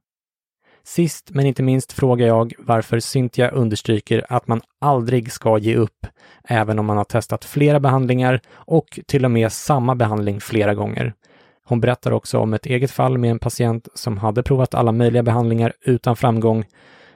Sist 0.84 1.30
men 1.30 1.46
inte 1.46 1.64
minst 1.64 1.92
frågar 1.92 2.28
jag 2.28 2.54
varför 2.60 3.00
Cynthia 3.00 3.50
understryker 3.50 4.26
att 4.30 4.48
man 4.48 4.62
aldrig 4.82 5.32
ska 5.32 5.58
ge 5.58 5.76
upp, 5.76 6.08
även 6.44 6.80
om 6.80 6.86
man 6.86 6.98
har 6.98 7.04
testat 7.04 7.46
flera 7.46 7.80
behandlingar 7.80 8.42
och 8.52 9.00
till 9.08 9.26
och 9.26 9.32
med 9.32 9.52
samma 9.52 9.96
behandling 9.96 10.42
flera 10.42 10.74
gånger. 10.74 11.14
Hon 11.66 11.82
berättar 11.82 12.12
också 12.12 12.40
om 12.40 12.54
ett 12.54 12.66
eget 12.66 12.92
fall 12.92 13.18
med 13.18 13.32
en 13.32 13.40
patient 13.40 13.88
som 13.94 14.18
hade 14.18 14.44
provat 14.44 14.74
alla 14.74 14.92
möjliga 14.92 15.24
behandlingar 15.24 15.74
utan 15.82 16.16
framgång, 16.16 16.66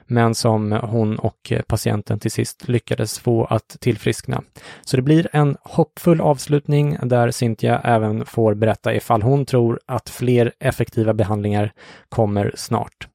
men 0.06 0.34
som 0.34 0.72
hon 0.72 1.18
och 1.18 1.52
eh, 1.52 1.62
patienten 1.62 2.18
till 2.18 2.30
sist 2.30 2.68
lyckades 2.68 3.18
få 3.18 3.44
att 3.44 3.76
tillfriskna. 3.80 4.42
Så 4.82 4.96
det 4.96 5.02
blir 5.02 5.28
en 5.32 5.56
hoppfull 5.62 6.20
avslutning 6.20 6.96
där 7.02 7.30
Cynthia 7.30 7.80
även 7.84 8.24
får 8.24 8.54
berätta 8.54 8.94
ifall 8.94 9.22
hon 9.22 9.46
tror 9.46 9.80
att 9.86 10.10
fler 10.10 10.52
effektiva 10.60 11.14
behandlingar 11.14 11.72
kommer 12.08 12.52
snart. 12.56 13.08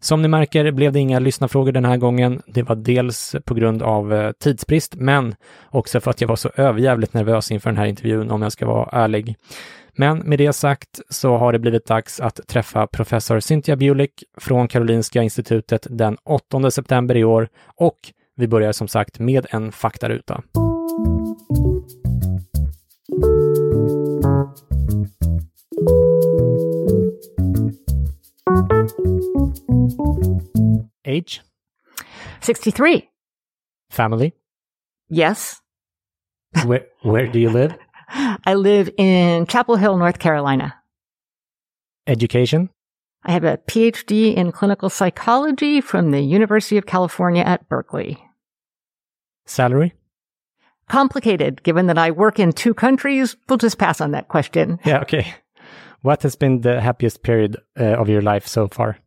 Som 0.00 0.22
ni 0.22 0.28
märker 0.28 0.70
blev 0.70 0.92
det 0.92 0.98
inga 1.00 1.18
lyssnarfrågor 1.18 1.72
den 1.72 1.84
här 1.84 1.96
gången. 1.96 2.42
Det 2.46 2.62
var 2.62 2.76
dels 2.76 3.36
på 3.44 3.54
grund 3.54 3.82
av 3.82 4.14
eh, 4.14 4.32
tidsbrist, 4.32 4.94
men 4.94 5.34
också 5.64 6.00
för 6.00 6.10
att 6.10 6.20
jag 6.20 6.28
var 6.28 6.36
så 6.36 6.50
överjävligt 6.56 7.14
nervös 7.14 7.50
inför 7.50 7.70
den 7.70 7.78
här 7.78 7.86
intervjun, 7.86 8.30
om 8.30 8.42
jag 8.42 8.52
ska 8.52 8.66
vara 8.66 8.88
ärlig. 8.92 9.36
Men 9.98 10.18
med 10.18 10.38
det 10.38 10.52
sagt 10.52 11.00
så 11.08 11.36
har 11.36 11.52
det 11.52 11.58
blivit 11.58 11.86
dags 11.86 12.20
att 12.20 12.40
träffa 12.48 12.86
professor 12.86 13.40
Cynthia 13.40 13.76
Bulik 13.76 14.24
från 14.38 14.68
Karolinska 14.68 15.22
institutet 15.22 15.86
den 15.90 16.16
8 16.24 16.70
september 16.70 17.16
i 17.16 17.24
år 17.24 17.48
och 17.74 17.98
vi 18.36 18.48
börjar 18.48 18.72
som 18.72 18.88
sagt 18.88 19.18
med 19.18 19.46
en 19.50 19.72
faktaruta. 19.72 20.42
Age? 31.08 31.42
63. 32.40 33.02
Family? 33.92 34.32
Yes. 35.14 35.56
Where, 36.64 36.82
where 37.04 37.32
do 37.32 37.38
you 37.38 37.52
live? 37.52 37.85
I 38.46 38.54
live 38.54 38.88
in 38.96 39.46
Chapel 39.46 39.74
Hill, 39.74 39.96
North 39.96 40.20
Carolina. 40.20 40.76
Education? 42.06 42.70
I 43.24 43.32
have 43.32 43.42
a 43.42 43.56
PhD 43.56 44.36
in 44.36 44.52
clinical 44.52 44.88
psychology 44.88 45.80
from 45.80 46.12
the 46.12 46.20
University 46.20 46.76
of 46.76 46.86
California 46.86 47.42
at 47.42 47.68
Berkeley. 47.68 48.22
Salary? 49.46 49.94
Complicated, 50.88 51.64
given 51.64 51.86
that 51.88 51.98
I 51.98 52.12
work 52.12 52.38
in 52.38 52.52
two 52.52 52.72
countries. 52.72 53.36
We'll 53.48 53.58
just 53.58 53.78
pass 53.78 54.00
on 54.00 54.12
that 54.12 54.28
question. 54.28 54.78
Yeah, 54.84 55.00
okay. 55.00 55.34
What 56.02 56.22
has 56.22 56.36
been 56.36 56.60
the 56.60 56.80
happiest 56.80 57.24
period 57.24 57.56
uh, 57.76 57.96
of 57.96 58.08
your 58.08 58.22
life 58.22 58.46
so 58.46 58.68
far? 58.68 58.98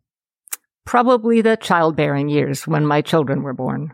Probably 0.86 1.40
the 1.40 1.56
childbearing 1.56 2.28
years 2.28 2.68
when 2.68 2.86
my 2.86 3.02
children 3.02 3.42
were 3.42 3.54
born. 3.54 3.94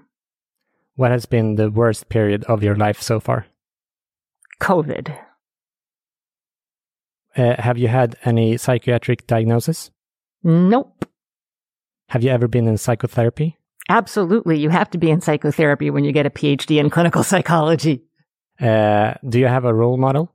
What 0.96 1.12
has 1.12 1.28
been 1.28 1.54
the 1.54 1.70
worst 1.70 2.10
period 2.10 2.46
of 2.46 2.64
your 2.64 2.76
life 2.76 3.00
so 3.00 3.20
far? 3.20 3.46
COVID. 4.60 5.16
Uh, 7.36 7.62
have 7.62 7.78
you 7.78 7.88
had 7.88 8.16
any 8.24 8.58
psychiatric 8.58 9.28
diagnosis? 9.28 9.92
Nope. 10.44 11.06
Have 12.10 12.24
you 12.24 12.30
ever 12.30 12.48
been 12.48 12.68
in 12.68 12.78
psychotherapy? 12.78 13.58
Absolutely. 13.90 14.58
You 14.58 14.70
have 14.70 14.90
to 14.92 14.98
be 14.98 15.12
in 15.12 15.22
psychotherapy 15.22 15.90
when 15.90 16.04
you 16.04 16.12
get 16.12 16.26
a 16.26 16.30
PhD 16.30 16.80
in 16.80 16.90
clinical 16.90 17.24
psychology. 17.32 18.04
Uh, 18.60 19.16
do 19.28 19.40
you 19.40 19.48
have 19.48 19.66
a 19.66 19.74
role 19.74 19.98
model? 19.98 20.34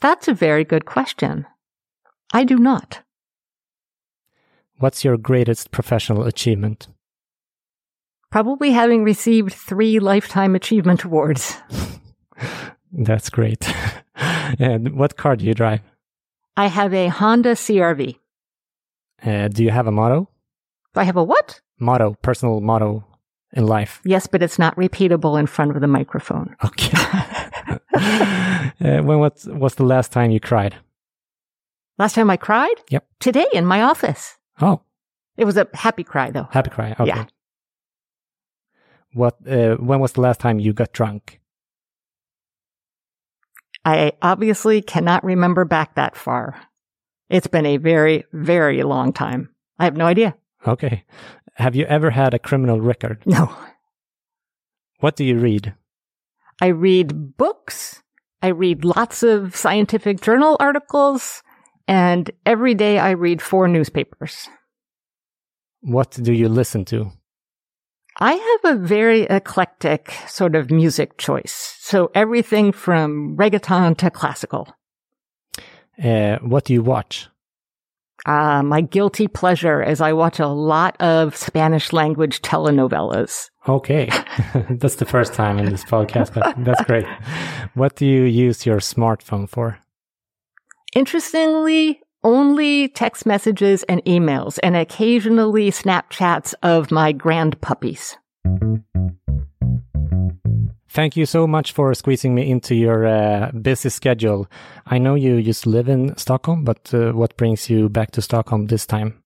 That's 0.00 0.28
a 0.28 0.34
very 0.34 0.64
good 0.64 0.84
question. 0.84 1.46
I 2.32 2.44
do 2.44 2.56
not. 2.56 3.02
What's 4.78 5.04
your 5.04 5.16
greatest 5.16 5.70
professional 5.70 6.24
achievement? 6.24 6.88
Probably 8.30 8.70
having 8.70 9.04
received 9.04 9.52
three 9.52 9.98
Lifetime 9.98 10.54
Achievement 10.54 11.04
Awards. 11.04 11.56
That's 12.92 13.30
great. 13.30 13.72
and 14.58 14.96
what 14.96 15.16
car 15.16 15.36
do 15.36 15.44
you 15.44 15.54
drive? 15.54 15.80
I 16.56 16.66
have 16.66 16.92
a 16.92 17.08
Honda 17.08 17.52
CRV. 17.54 18.16
Uh, 19.24 19.48
do 19.48 19.62
you 19.62 19.70
have 19.70 19.86
a 19.86 19.92
motto? 19.92 20.28
Do 20.94 21.00
I 21.00 21.04
have 21.04 21.16
a 21.16 21.22
what? 21.24 21.60
Motto, 21.78 22.14
personal 22.22 22.60
motto 22.60 23.04
in 23.52 23.66
life. 23.66 24.00
Yes, 24.04 24.26
but 24.26 24.42
it's 24.42 24.58
not 24.58 24.74
repeatable 24.76 25.38
in 25.38 25.46
front 25.46 25.74
of 25.74 25.80
the 25.80 25.86
microphone. 25.86 26.56
Okay. 26.64 26.96
uh, 27.94 29.02
when 29.02 29.18
was, 29.18 29.46
was 29.50 29.74
the 29.76 29.84
last 29.84 30.12
time 30.12 30.30
you 30.30 30.40
cried? 30.40 30.74
Last 31.98 32.14
time 32.14 32.30
I 32.30 32.36
cried? 32.36 32.74
Yep. 32.90 33.06
Today 33.20 33.46
in 33.52 33.66
my 33.66 33.82
office. 33.82 34.38
Oh, 34.60 34.80
It 35.36 35.44
was 35.44 35.56
a 35.56 35.68
happy 35.74 36.02
cry 36.04 36.30
though. 36.30 36.48
happy 36.50 36.70
cry. 36.70 36.92
Okay. 36.98 37.06
Yeah. 37.06 37.24
What? 39.12 39.36
Uh, 39.46 39.76
when 39.76 40.00
was 40.00 40.12
the 40.12 40.20
last 40.20 40.40
time 40.40 40.60
you 40.60 40.72
got 40.72 40.92
drunk? 40.92 41.39
I 43.84 44.12
obviously 44.20 44.82
cannot 44.82 45.24
remember 45.24 45.64
back 45.64 45.94
that 45.94 46.16
far. 46.16 46.60
It's 47.28 47.46
been 47.46 47.66
a 47.66 47.76
very, 47.76 48.24
very 48.32 48.82
long 48.82 49.12
time. 49.12 49.50
I 49.78 49.84
have 49.84 49.96
no 49.96 50.06
idea. 50.06 50.36
Okay. 50.66 51.04
Have 51.54 51.74
you 51.74 51.84
ever 51.86 52.10
had 52.10 52.34
a 52.34 52.38
criminal 52.38 52.80
record? 52.80 53.22
No. 53.26 53.54
What 55.00 55.16
do 55.16 55.24
you 55.24 55.38
read? 55.38 55.74
I 56.60 56.66
read 56.66 57.36
books. 57.38 58.02
I 58.42 58.48
read 58.48 58.84
lots 58.84 59.22
of 59.22 59.56
scientific 59.56 60.20
journal 60.20 60.58
articles. 60.60 61.42
And 61.88 62.30
every 62.44 62.74
day 62.74 62.98
I 62.98 63.12
read 63.12 63.40
four 63.40 63.66
newspapers. 63.66 64.48
What 65.80 66.10
do 66.10 66.32
you 66.32 66.48
listen 66.48 66.84
to? 66.86 67.12
I 68.18 68.32
have 68.34 68.76
a 68.76 68.78
very 68.78 69.22
eclectic 69.22 70.12
sort 70.28 70.54
of 70.54 70.70
music 70.70 71.16
choice. 71.16 71.69
So 71.90 72.08
everything 72.14 72.70
from 72.70 73.36
reggaeton 73.36 73.96
to 73.96 74.12
classical. 74.12 74.72
Uh, 76.00 76.36
what 76.36 76.62
do 76.62 76.72
you 76.72 76.84
watch? 76.84 77.26
Uh, 78.24 78.62
my 78.62 78.80
guilty 78.80 79.26
pleasure 79.26 79.82
is 79.82 80.00
I 80.00 80.12
watch 80.12 80.38
a 80.38 80.46
lot 80.46 80.94
of 81.00 81.34
Spanish 81.34 81.92
language 81.92 82.42
telenovelas. 82.42 83.50
Okay. 83.66 84.08
that's 84.70 84.96
the 84.96 85.04
first 85.04 85.34
time 85.34 85.58
in 85.58 85.70
this 85.70 85.82
podcast, 85.82 86.32
but 86.32 86.54
that's 86.64 86.84
great. 86.84 87.06
What 87.74 87.96
do 87.96 88.06
you 88.06 88.22
use 88.22 88.64
your 88.64 88.78
smartphone 88.78 89.48
for? 89.48 89.80
Interestingly, 90.94 92.02
only 92.22 92.86
text 92.86 93.26
messages 93.26 93.82
and 93.88 94.00
emails 94.04 94.60
and 94.62 94.76
occasionally 94.76 95.72
Snapchats 95.72 96.54
of 96.62 96.92
my 96.92 97.10
grand 97.10 97.60
puppies. 97.60 98.16
Thank 100.90 101.16
you 101.16 101.24
so 101.24 101.46
much 101.46 101.70
for 101.72 101.94
squeezing 101.94 102.34
me 102.34 102.50
into 102.50 102.74
your 102.74 103.06
uh, 103.06 103.52
busy 103.52 103.90
schedule. 103.90 104.48
I 104.86 104.98
know 104.98 105.14
you 105.14 105.36
used 105.36 105.62
to 105.62 105.70
live 105.70 105.88
in 105.88 106.16
Stockholm, 106.16 106.64
but 106.64 106.92
uh, 106.92 107.12
what 107.12 107.36
brings 107.36 107.70
you 107.70 107.88
back 107.88 108.10
to 108.12 108.22
Stockholm 108.22 108.66
this 108.66 108.86
time? 108.86 109.22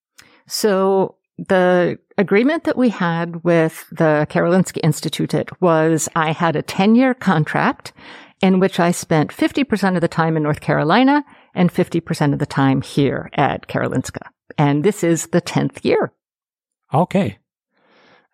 So 0.47 1.17
the 1.39 1.99
agreement 2.19 2.65
that 2.65 2.77
we 2.77 2.91
had 2.91 3.45
with 3.45 3.87
the 3.91 4.27
Karolinska 4.29 4.79
Institute 4.83 5.49
was 5.63 6.07
I 6.15 6.33
had 6.33 6.55
a 6.55 6.63
10 6.63 6.97
year 6.97 7.15
contract 7.15 7.95
in 8.43 8.61
which 8.61 8.79
I 8.79 8.91
spent 8.91 9.31
50% 9.31 9.95
of 9.95 10.03
the 10.03 10.09
time 10.09 10.37
in 10.37 10.43
North 10.43 10.61
Carolina 10.61 11.25
and 11.55 11.73
50% 11.73 12.35
of 12.35 12.41
the 12.41 12.47
time 12.47 12.83
here 12.83 13.31
at 13.35 13.69
Karolinska. 13.69 14.29
And 14.59 14.85
this 14.85 15.03
is 15.03 15.29
the 15.29 15.41
10th 15.41 15.83
year. 15.83 16.13
Okay. 16.93 17.39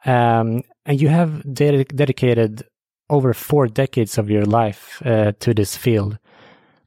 Um, 0.04 0.62
and 0.84 1.00
you 1.00 1.08
have 1.08 1.54
ded- 1.54 1.94
dedicated 1.94 2.64
over 3.10 3.34
four 3.34 3.66
decades 3.66 4.16
of 4.16 4.30
your 4.30 4.46
life 4.46 5.02
uh, 5.04 5.32
to 5.40 5.52
this 5.52 5.76
field. 5.76 6.18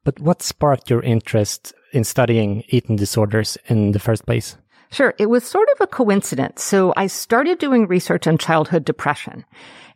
But 0.03 0.19
what 0.19 0.41
sparked 0.41 0.89
your 0.89 1.01
interest 1.01 1.73
in 1.91 2.03
studying 2.03 2.63
eating 2.69 2.95
disorders 2.95 3.57
in 3.67 3.91
the 3.91 3.99
first 3.99 4.25
place? 4.25 4.57
Sure. 4.91 5.13
It 5.17 5.27
was 5.27 5.43
sort 5.43 5.69
of 5.73 5.81
a 5.81 5.87
coincidence. 5.87 6.63
So 6.63 6.93
I 6.97 7.07
started 7.07 7.57
doing 7.59 7.87
research 7.87 8.27
on 8.27 8.37
childhood 8.37 8.85
depression 8.85 9.45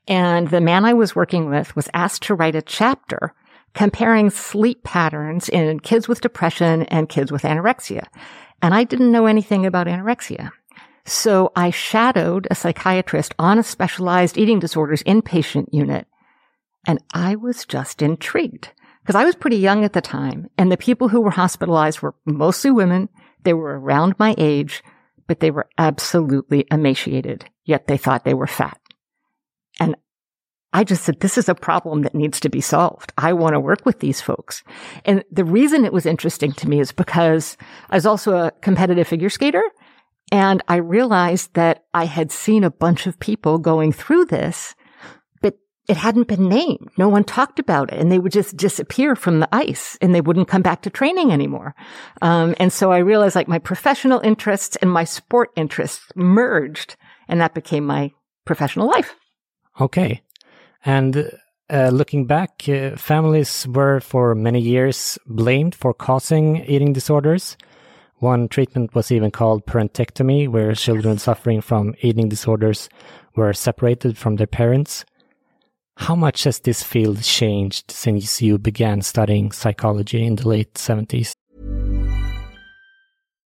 and 0.07 0.49
the 0.49 0.61
man 0.61 0.85
I 0.85 0.93
was 0.93 1.15
working 1.15 1.49
with 1.49 1.75
was 1.75 1.89
asked 1.93 2.23
to 2.23 2.35
write 2.35 2.55
a 2.55 2.61
chapter 2.61 3.33
comparing 3.73 4.29
sleep 4.29 4.83
patterns 4.83 5.49
in 5.49 5.79
kids 5.81 6.07
with 6.07 6.21
depression 6.21 6.83
and 6.83 7.09
kids 7.09 7.31
with 7.31 7.43
anorexia. 7.43 8.05
And 8.61 8.73
I 8.73 8.85
didn't 8.85 9.11
know 9.11 9.25
anything 9.25 9.65
about 9.65 9.87
anorexia. 9.87 10.51
So 11.05 11.51
I 11.55 11.69
shadowed 11.69 12.47
a 12.49 12.55
psychiatrist 12.55 13.35
on 13.37 13.59
a 13.59 13.63
specialized 13.63 14.37
eating 14.37 14.59
disorders 14.59 15.03
inpatient 15.03 15.67
unit 15.71 16.07
and 16.87 17.03
I 17.13 17.35
was 17.35 17.65
just 17.65 18.01
intrigued 18.01 18.71
because 19.01 19.15
I 19.15 19.25
was 19.25 19.35
pretty 19.35 19.57
young 19.57 19.83
at 19.83 19.93
the 19.93 20.01
time 20.01 20.49
and 20.57 20.71
the 20.71 20.77
people 20.77 21.09
who 21.09 21.21
were 21.21 21.29
hospitalized 21.29 22.01
were 22.01 22.15
mostly 22.25 22.71
women. 22.71 23.09
They 23.43 23.53
were 23.53 23.79
around 23.79 24.15
my 24.17 24.33
age, 24.37 24.83
but 25.27 25.41
they 25.41 25.51
were 25.51 25.67
absolutely 25.77 26.65
emaciated, 26.71 27.45
yet 27.65 27.87
they 27.87 27.97
thought 27.97 28.23
they 28.23 28.33
were 28.33 28.47
fat. 28.47 28.79
And 29.79 29.95
I 30.73 30.83
just 30.83 31.03
said, 31.03 31.19
this 31.19 31.37
is 31.37 31.49
a 31.49 31.55
problem 31.55 32.01
that 32.01 32.15
needs 32.15 32.39
to 32.41 32.49
be 32.49 32.61
solved. 32.61 33.13
I 33.17 33.33
want 33.33 33.53
to 33.53 33.59
work 33.59 33.85
with 33.85 33.99
these 33.99 34.21
folks. 34.21 34.63
And 35.05 35.23
the 35.31 35.45
reason 35.45 35.85
it 35.85 35.93
was 35.93 36.05
interesting 36.05 36.51
to 36.53 36.69
me 36.69 36.79
is 36.79 36.91
because 36.91 37.57
I 37.89 37.95
was 37.95 38.05
also 38.05 38.35
a 38.35 38.51
competitive 38.61 39.07
figure 39.07 39.29
skater. 39.29 39.63
And 40.31 40.61
I 40.67 40.77
realized 40.77 41.53
that 41.53 41.85
I 41.93 42.05
had 42.05 42.31
seen 42.31 42.63
a 42.63 42.71
bunch 42.71 43.07
of 43.07 43.19
people 43.19 43.59
going 43.59 43.93
through 43.93 44.25
this 44.25 44.75
it 45.87 45.97
hadn't 45.97 46.27
been 46.27 46.49
named. 46.49 46.89
No 46.97 47.07
one 47.07 47.23
talked 47.23 47.59
about 47.59 47.93
it 47.93 47.99
and 47.99 48.11
they 48.11 48.19
would 48.19 48.31
just 48.31 48.57
disappear 48.57 49.15
from 49.15 49.39
the 49.39 49.49
ice 49.55 49.97
and 50.01 50.13
they 50.13 50.21
wouldn't 50.21 50.49
come 50.49 50.61
back 50.61 50.81
to 50.81 50.89
training 50.89 51.31
anymore. 51.31 51.75
Um, 52.21 52.55
and 52.59 52.73
so 52.73 52.91
I 52.91 52.97
realized 52.97 53.35
like 53.35 53.47
my 53.47 53.59
professional 53.59 54.19
interests 54.19 54.75
and 54.77 54.91
my 54.91 55.05
sport 55.05 55.51
interests 55.55 56.11
merged 56.15 56.97
and 57.27 57.39
that 57.39 57.53
became 57.53 57.85
my 57.85 58.11
professional 58.45 58.87
life. 58.87 59.15
Okay. 59.79 60.21
And 60.85 61.31
uh, 61.69 61.89
looking 61.89 62.25
back, 62.25 62.63
uh, 62.67 62.95
families 62.95 63.67
were 63.67 63.99
for 63.99 64.35
many 64.35 64.59
years 64.59 65.17
blamed 65.25 65.75
for 65.75 65.93
causing 65.93 66.63
eating 66.65 66.93
disorders. 66.93 67.57
One 68.19 68.47
treatment 68.47 68.95
was 68.95 69.11
even 69.11 69.31
called 69.31 69.67
parentectomy, 69.67 70.47
where 70.47 70.73
children 70.73 71.19
suffering 71.19 71.61
from 71.61 71.93
eating 72.01 72.29
disorders 72.29 72.89
were 73.35 73.53
separated 73.53 74.17
from 74.17 74.37
their 74.37 74.47
parents. 74.47 75.05
How 75.97 76.15
much 76.15 76.43
has 76.43 76.59
this 76.59 76.83
field 76.83 77.23
changed 77.23 77.89
since 77.91 78.41
you 78.41 78.59
began 78.59 79.01
studying 79.01 79.51
psychology 79.51 80.23
in 80.23 80.35
the 80.35 80.47
late 80.47 80.75
70s? 80.75 81.33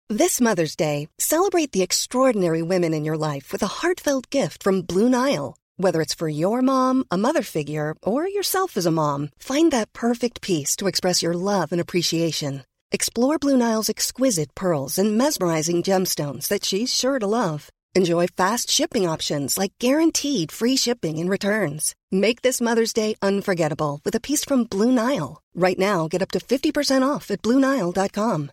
This 0.09 0.41
Mother's 0.41 0.75
Day, 0.75 1.07
celebrate 1.19 1.71
the 1.71 1.83
extraordinary 1.83 2.63
women 2.63 2.95
in 2.95 3.05
your 3.05 3.17
life 3.17 3.53
with 3.53 3.63
a 3.63 3.69
heartfelt 3.81 4.31
gift 4.31 4.65
from 4.65 4.83
Blue 4.83 5.09
Nile. 5.09 5.55
Whether 5.77 6.01
it's 6.01 6.15
for 6.15 6.29
your 6.29 6.63
mom, 6.63 7.05
a 7.11 7.19
mother 7.19 7.43
figure, 7.43 7.95
or 8.03 8.27
yourself 8.27 8.77
as 8.77 8.87
a 8.87 8.91
mom, 8.91 9.29
find 9.39 9.71
that 9.71 9.93
perfect 9.93 10.41
piece 10.41 10.75
to 10.77 10.89
express 10.89 11.23
your 11.23 11.35
love 11.35 11.73
and 11.73 11.81
appreciation. 11.81 12.65
Explore 12.91 13.39
Blue 13.39 13.57
Nile's 13.57 13.91
exquisite 13.91 14.53
pearls 14.55 14.99
and 14.99 15.17
mesmerizing 15.17 15.83
gemstones 15.83 16.49
that 16.49 16.65
she's 16.65 16.93
sure 16.93 17.19
to 17.19 17.27
love. 17.27 17.71
Enjoy 17.97 18.29
fast 18.29 18.71
shipping 18.71 19.09
options 19.09 19.59
like 19.59 19.73
guaranteed 19.81 20.53
free 20.53 20.77
shipping 20.77 21.19
and 21.19 21.29
returns. 21.29 21.97
Make 22.13 22.43
this 22.43 22.61
Mother's 22.61 22.93
Day 22.93 23.17
unforgettable 23.21 24.01
with 24.05 24.15
a 24.15 24.21
piece 24.21 24.45
from 24.45 24.65
Blue 24.65 24.93
Nile. 24.93 25.43
Right 25.55 25.79
now, 25.79 26.07
get 26.07 26.23
up 26.23 26.31
to 26.33 26.39
50% 26.39 27.03
off 27.03 27.31
at 27.33 27.43
BlueNile.com. 27.43 28.53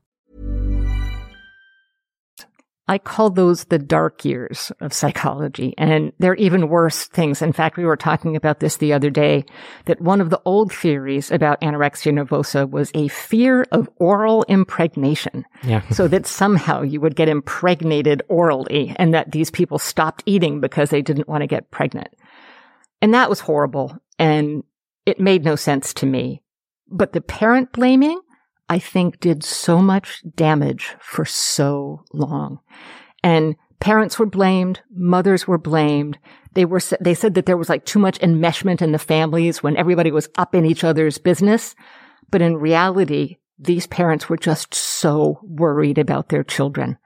I 2.91 2.97
call 2.97 3.29
those 3.29 3.63
the 3.63 3.79
dark 3.79 4.25
years 4.25 4.69
of 4.81 4.91
psychology. 4.91 5.73
And 5.77 6.11
they're 6.19 6.35
even 6.35 6.67
worse 6.67 7.05
things. 7.05 7.41
In 7.41 7.53
fact, 7.53 7.77
we 7.77 7.85
were 7.85 7.95
talking 7.95 8.35
about 8.35 8.59
this 8.59 8.75
the 8.75 8.91
other 8.91 9.09
day 9.09 9.45
that 9.85 10.01
one 10.01 10.19
of 10.19 10.29
the 10.29 10.41
old 10.43 10.73
theories 10.73 11.31
about 11.31 11.61
anorexia 11.61 12.11
nervosa 12.11 12.69
was 12.69 12.91
a 12.93 13.07
fear 13.07 13.65
of 13.71 13.89
oral 13.95 14.43
impregnation. 14.49 15.45
Yeah. 15.63 15.87
so 15.91 16.09
that 16.09 16.27
somehow 16.27 16.81
you 16.81 16.99
would 16.99 17.15
get 17.15 17.29
impregnated 17.29 18.23
orally 18.27 18.93
and 18.97 19.13
that 19.13 19.31
these 19.31 19.49
people 19.49 19.79
stopped 19.79 20.21
eating 20.25 20.59
because 20.59 20.89
they 20.89 21.01
didn't 21.01 21.29
want 21.29 21.43
to 21.43 21.47
get 21.47 21.71
pregnant. 21.71 22.09
And 23.01 23.13
that 23.13 23.29
was 23.29 23.39
horrible. 23.39 23.97
And 24.19 24.65
it 25.05 25.17
made 25.17 25.45
no 25.45 25.55
sense 25.55 25.93
to 25.93 26.05
me. 26.05 26.43
But 26.89 27.13
the 27.13 27.21
parent 27.21 27.71
blaming, 27.71 28.19
I 28.71 28.79
think 28.79 29.19
did 29.19 29.43
so 29.43 29.81
much 29.81 30.23
damage 30.33 30.95
for 31.01 31.25
so 31.25 32.05
long. 32.13 32.61
And 33.21 33.57
parents 33.81 34.17
were 34.17 34.25
blamed, 34.25 34.79
mothers 34.89 35.45
were 35.45 35.57
blamed. 35.57 36.17
They 36.53 36.63
were, 36.63 36.79
they 37.01 37.13
said 37.13 37.33
that 37.33 37.45
there 37.45 37.57
was 37.57 37.67
like 37.67 37.83
too 37.83 37.99
much 37.99 38.17
enmeshment 38.19 38.81
in 38.81 38.93
the 38.93 38.97
families 38.97 39.61
when 39.61 39.75
everybody 39.75 40.09
was 40.09 40.29
up 40.37 40.55
in 40.55 40.65
each 40.65 40.85
other's 40.85 41.17
business. 41.17 41.75
But 42.29 42.41
in 42.41 42.55
reality, 42.55 43.39
these 43.59 43.87
parents 43.87 44.29
were 44.29 44.37
just 44.37 44.73
so 44.73 45.41
worried 45.43 45.97
about 45.97 46.29
their 46.29 46.45
children. 46.45 46.97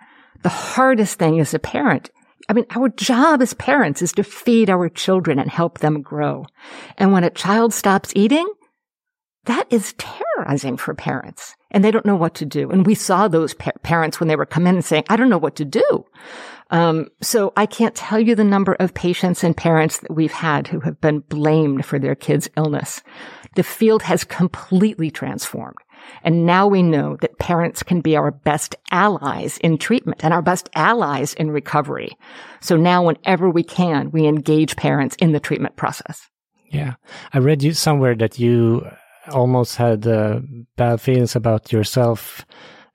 The 0.43 0.49
hardest 0.49 1.17
thing 1.17 1.39
as 1.39 1.55
a 1.55 1.59
parent 1.59 2.11
I 2.47 2.53
mean, 2.53 2.67
our 2.75 2.89
job 2.89 3.41
as 3.41 3.55
parents 3.55 4.03
is 4.03 4.11
to 4.13 4.23
feed 4.23 4.69
our 4.69 4.87
children 4.87 5.39
and 5.39 5.49
help 5.49 5.79
them 5.79 6.03
grow. 6.03 6.45
And 6.95 7.11
when 7.11 7.23
a 7.23 7.31
child 7.31 7.73
stops 7.73 8.13
eating, 8.15 8.47
that 9.45 9.67
is 9.69 9.93
terrorizing 9.97 10.77
for 10.77 10.93
parents 10.93 11.55
and 11.71 11.83
they 11.83 11.91
don't 11.91 12.05
know 12.05 12.15
what 12.15 12.35
to 12.35 12.45
do. 12.45 12.69
And 12.71 12.85
we 12.85 12.95
saw 12.95 13.27
those 13.27 13.53
pa- 13.53 13.71
parents 13.83 14.19
when 14.19 14.27
they 14.27 14.35
were 14.35 14.45
coming 14.45 14.75
in 14.75 14.81
saying, 14.81 15.03
I 15.09 15.15
don't 15.15 15.29
know 15.29 15.37
what 15.37 15.55
to 15.57 15.65
do. 15.65 16.05
Um, 16.71 17.09
so 17.21 17.53
I 17.55 17.65
can't 17.65 17.95
tell 17.95 18.19
you 18.19 18.33
the 18.33 18.43
number 18.43 18.73
of 18.79 18.93
patients 18.93 19.43
and 19.43 19.55
parents 19.55 19.99
that 19.99 20.13
we've 20.13 20.31
had 20.31 20.67
who 20.67 20.79
have 20.79 20.99
been 20.99 21.19
blamed 21.19 21.85
for 21.85 21.99
their 21.99 22.15
kids' 22.15 22.49
illness. 22.57 23.03
The 23.55 23.63
field 23.63 24.03
has 24.03 24.23
completely 24.23 25.11
transformed. 25.11 25.77
And 26.23 26.45
now 26.45 26.67
we 26.67 26.83
know 26.83 27.17
that 27.21 27.39
parents 27.39 27.83
can 27.83 28.01
be 28.01 28.15
our 28.15 28.31
best 28.31 28.75
allies 28.91 29.57
in 29.59 29.77
treatment 29.77 30.23
and 30.23 30.33
our 30.33 30.41
best 30.41 30.69
allies 30.75 31.33
in 31.33 31.51
recovery. 31.51 32.17
So 32.61 32.77
now 32.77 33.03
whenever 33.03 33.49
we 33.49 33.63
can, 33.63 34.11
we 34.11 34.27
engage 34.27 34.75
parents 34.75 35.15
in 35.17 35.31
the 35.31 35.39
treatment 35.39 35.75
process. 35.75 36.21
Yeah. 36.71 36.95
I 37.33 37.39
read 37.39 37.63
you 37.63 37.73
somewhere 37.73 38.15
that 38.15 38.39
you 38.39 38.87
almost 39.31 39.75
had 39.75 40.07
uh, 40.07 40.39
bad 40.75 41.01
feelings 41.01 41.35
about 41.35 41.71
yourself 41.71 42.45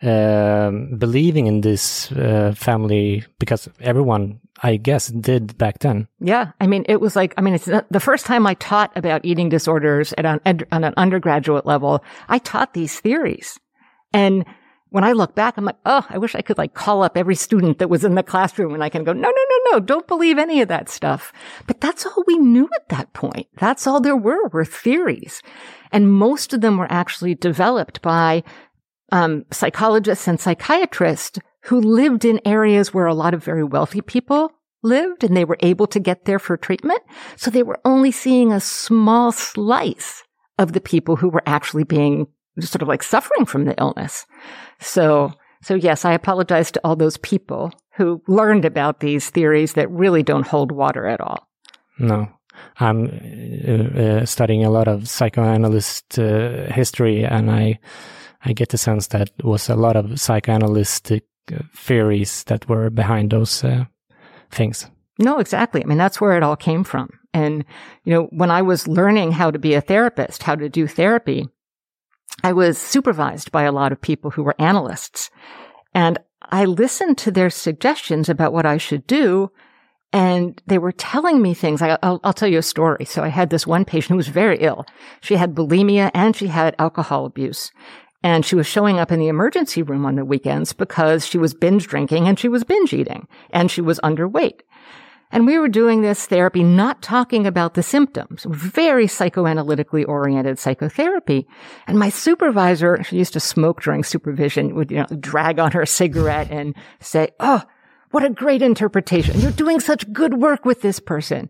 um, 0.03 0.97
believing 0.97 1.47
in 1.47 1.61
this 1.61 2.11
uh, 2.13 2.55
family 2.57 3.25
because 3.39 3.69
everyone, 3.81 4.41
I 4.63 4.77
guess, 4.77 5.09
did 5.09 5.59
back 5.59 5.81
then. 5.81 6.09
Yeah, 6.21 6.53
I 6.61 6.67
mean, 6.67 6.85
it 6.89 7.01
was 7.01 7.17
like, 7.17 7.35
I 7.37 7.43
mean, 7.43 7.55
it's 7.55 7.67
the 7.67 8.01
first 8.01 8.27
time 8.27 8.47
I 8.47 8.55
taught 8.55 8.97
about 8.97 9.25
eating 9.25 9.51
disorders 9.51 10.15
at 10.17 10.25
an, 10.25 10.41
on 10.73 10.85
an 10.85 10.95
undergraduate 10.97 11.67
level. 11.67 12.03
I 12.29 12.39
taught 12.39 12.73
these 12.73 12.99
theories, 12.99 13.59
and 14.13 14.45
when 14.91 15.05
I 15.05 15.13
look 15.13 15.35
back, 15.35 15.57
I'm 15.57 15.65
like, 15.65 15.79
oh, 15.87 16.05
I 16.09 16.19
wish 16.19 16.35
I 16.35 16.43
could 16.43 16.59
like 16.59 16.75
call 16.75 17.03
up 17.03 17.17
every 17.17 17.37
student 17.37 17.79
that 17.79 17.89
was 17.89 18.05
in 18.05 18.17
the 18.17 18.23
classroom 18.23 18.75
and 18.75 18.83
I 18.83 18.89
can 18.89 19.05
go, 19.05 19.13
no, 19.13 19.29
no, 19.29 19.40
no, 19.71 19.81
don't 19.81 20.07
believe 20.07 20.39
any 20.39 20.61
of 20.61 20.69
that 20.69 20.89
stuff. 20.89 21.33
But 21.67 21.81
that's 21.81 22.07
all 22.07 22.25
we 22.27 22.39
knew 22.39 22.69
at 22.75 22.89
that 22.89 23.13
point. 23.13 23.47
That's 23.57 23.87
all 23.87 24.01
there 24.01 24.17
were, 24.17 24.49
were 24.49 24.65
theories. 24.65 25.43
And 25.93 26.13
most 26.13 26.53
of 26.53 26.61
them 26.61 26.77
were 26.77 26.91
actually 26.91 27.35
developed 27.35 28.03
by 28.03 28.43
um, 29.13 29.45
psychologists 29.51 30.29
and 30.29 30.41
psychiatrists 30.41 31.39
who 31.65 31.81
lived 31.81 32.25
in 32.25 32.41
areas 32.45 32.95
where 32.95 33.07
a 33.07 33.15
lot 33.15 33.35
of 33.35 33.45
very 33.45 33.65
wealthy 33.65 34.01
people 34.01 34.53
lived 34.83 35.25
and 35.25 35.37
they 35.37 35.45
were 35.45 35.59
able 35.61 35.87
to 35.89 36.01
get 36.01 36.25
there 36.25 36.39
for 36.39 36.57
treatment. 36.57 37.01
So 37.37 37.51
they 37.51 37.63
were 37.63 37.81
only 37.85 38.11
seeing 38.11 38.53
a 38.53 38.61
small 38.61 39.33
slice 39.33 40.23
of 40.59 40.73
the 40.73 40.81
people 40.81 41.17
who 41.17 41.29
were 41.29 41.43
actually 41.47 41.85
being 41.85 42.27
sort 42.61 42.83
of 42.83 42.89
like 42.89 43.03
suffering 43.03 43.47
from 43.47 43.65
the 43.65 43.79
illness. 43.79 44.27
So, 44.81 45.33
so 45.63 45.75
yes, 45.75 46.05
I 46.05 46.13
apologize 46.13 46.71
to 46.73 46.81
all 46.83 46.97
those 46.97 47.19
people 47.19 47.73
who 48.01 48.23
learned 48.27 48.65
about 48.65 49.01
these 49.01 49.31
theories 49.31 49.75
that 49.75 49.91
really 49.91 50.23
don't 50.23 50.47
hold 50.47 50.73
water 50.73 51.07
at 51.07 51.21
all. 51.21 51.47
No. 51.99 52.29
I'm 52.79 53.05
uh, 53.07 54.01
uh, 54.01 54.27
studying 54.27 54.65
a 54.65 54.71
lot 54.71 54.89
of 54.89 55.09
psychoanalyst 55.09 56.19
uh, 56.19 56.73
history 56.73 57.25
and 57.25 57.51
I 57.51 57.79
I 58.45 58.55
get 58.55 58.71
the 58.71 58.79
sense 58.79 59.09
that 59.09 59.29
was 59.45 59.69
a 59.69 59.77
lot 59.77 59.97
of 59.97 60.19
psychoanalytic 60.19 61.25
uh, 61.53 61.59
theories 61.77 62.45
that 62.45 62.69
were 62.69 62.91
behind 62.91 63.31
those 63.31 63.65
uh, 63.65 63.85
things. 64.51 64.87
No, 65.19 65.39
exactly. 65.39 65.83
I 65.83 65.87
mean, 65.87 65.99
that's 65.99 66.21
where 66.21 66.37
it 66.37 66.43
all 66.43 66.57
came 66.57 66.85
from. 66.85 67.11
And, 67.35 67.65
you 68.05 68.15
know, 68.15 68.29
when 68.33 68.51
I 68.51 68.63
was 68.63 68.89
learning 68.89 69.33
how 69.33 69.51
to 69.51 69.59
be 69.59 69.75
a 69.75 69.83
therapist, 69.83 70.43
how 70.43 70.57
to 70.57 70.71
do 70.71 70.87
therapy, 70.87 71.49
I 72.43 72.55
was 72.55 72.79
supervised 72.79 73.53
by 73.53 73.65
a 73.65 73.73
lot 73.73 73.93
of 73.93 74.01
people 74.01 74.31
who 74.31 74.43
were 74.43 74.55
analysts. 74.59 75.31
And 75.95 76.19
I 76.43 76.65
listened 76.65 77.19
to 77.19 77.31
their 77.31 77.51
suggestions 77.51 78.29
about 78.29 78.53
what 78.53 78.67
I 78.67 78.79
should 78.79 79.07
do. 79.07 79.51
And 80.13 80.61
they 80.67 80.79
were 80.79 80.93
telling 80.93 81.41
me 81.41 81.55
things. 81.55 81.81
I, 81.83 81.97
will 82.03 82.21
I'll 82.25 82.33
tell 82.33 82.49
you 82.49 82.59
a 82.59 82.63
story. 82.63 83.05
So 83.05 83.23
I 83.23 83.29
had 83.29 83.51
this 83.51 83.67
one 83.67 83.85
patient 83.85 84.11
who 84.11 84.17
was 84.17 84.29
very 84.29 84.59
ill. 84.59 84.85
She 85.21 85.37
had 85.37 85.55
bulimia 85.55 86.11
and 86.15 86.35
she 86.35 86.49
had 86.49 86.75
alcohol 86.79 87.27
abuse. 87.27 87.71
And 88.23 88.45
she 88.45 88.57
was 88.57 88.67
showing 88.67 88.99
up 88.99 89.13
in 89.13 89.21
the 89.21 89.29
emergency 89.29 89.83
room 89.83 90.05
on 90.05 90.17
the 90.17 90.25
weekends 90.25 90.73
because 90.73 91.25
she 91.25 91.39
was 91.39 91.55
binge 91.55 91.87
drinking 91.87 92.27
and 92.27 92.39
she 92.39 92.49
was 92.49 92.65
binge 92.65 92.93
eating 92.93 93.29
and 93.51 93.71
she 93.71 93.81
was 93.81 94.01
underweight. 94.01 94.61
And 95.33 95.47
we 95.47 95.59
were 95.59 95.69
doing 95.69 96.03
this 96.03 96.27
therapy, 96.27 96.65
not 96.65 97.03
talking 97.03 97.47
about 97.47 97.75
the 97.75 97.83
symptoms, 97.83 98.45
very 98.49 99.07
psychoanalytically 99.07 100.07
oriented 100.09 100.59
psychotherapy. 100.59 101.47
And 101.87 101.99
my 101.99 102.09
supervisor, 102.09 103.03
she 103.05 103.17
used 103.17 103.33
to 103.35 103.41
smoke 103.41 103.83
during 103.83 104.03
supervision, 104.03 104.75
would, 104.75 104.91
you 104.91 104.99
know, 104.99 105.07
drag 105.19 105.59
on 105.59 105.73
her 105.73 105.87
cigarette 105.87 106.51
and 106.51 106.75
say, 106.99 107.31
Oh, 107.39 107.63
what 108.11 108.25
a 108.25 108.31
great 108.31 108.61
interpretation. 108.61 109.39
You're 109.41 109.53
doing 109.53 109.79
such 109.79 110.13
good 110.13 110.35
work 110.35 110.65
with 110.65 110.83
this 110.83 110.99
person. 110.99 111.49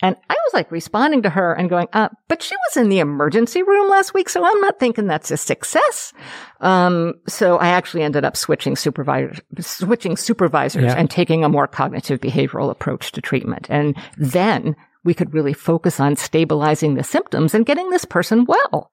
And 0.00 0.16
I 0.30 0.34
was 0.34 0.54
like 0.54 0.70
responding 0.70 1.22
to 1.22 1.30
her 1.30 1.52
and 1.52 1.68
going, 1.68 1.88
uh, 1.92 2.08
but 2.28 2.42
she 2.42 2.54
was 2.54 2.76
in 2.76 2.88
the 2.88 3.00
emergency 3.00 3.62
room 3.62 3.90
last 3.90 4.14
week, 4.14 4.28
so 4.28 4.44
I'm 4.44 4.60
not 4.60 4.78
thinking 4.78 5.06
that's 5.06 5.30
a 5.30 5.36
success. 5.36 6.12
Um, 6.60 7.14
so 7.26 7.56
I 7.56 7.68
actually 7.68 8.04
ended 8.04 8.24
up 8.24 8.36
switching 8.36 8.76
supervisors, 8.76 9.40
switching 9.60 10.16
supervisors 10.16 10.84
yeah. 10.84 10.94
and 10.94 11.10
taking 11.10 11.44
a 11.44 11.48
more 11.48 11.66
cognitive 11.66 12.20
behavioral 12.20 12.70
approach 12.70 13.12
to 13.12 13.20
treatment. 13.20 13.66
And 13.68 13.96
then 14.16 14.76
we 15.04 15.14
could 15.14 15.34
really 15.34 15.52
focus 15.52 15.98
on 15.98 16.16
stabilizing 16.16 16.94
the 16.94 17.04
symptoms 17.04 17.54
and 17.54 17.66
getting 17.66 17.90
this 17.90 18.04
person 18.04 18.44
well. 18.44 18.92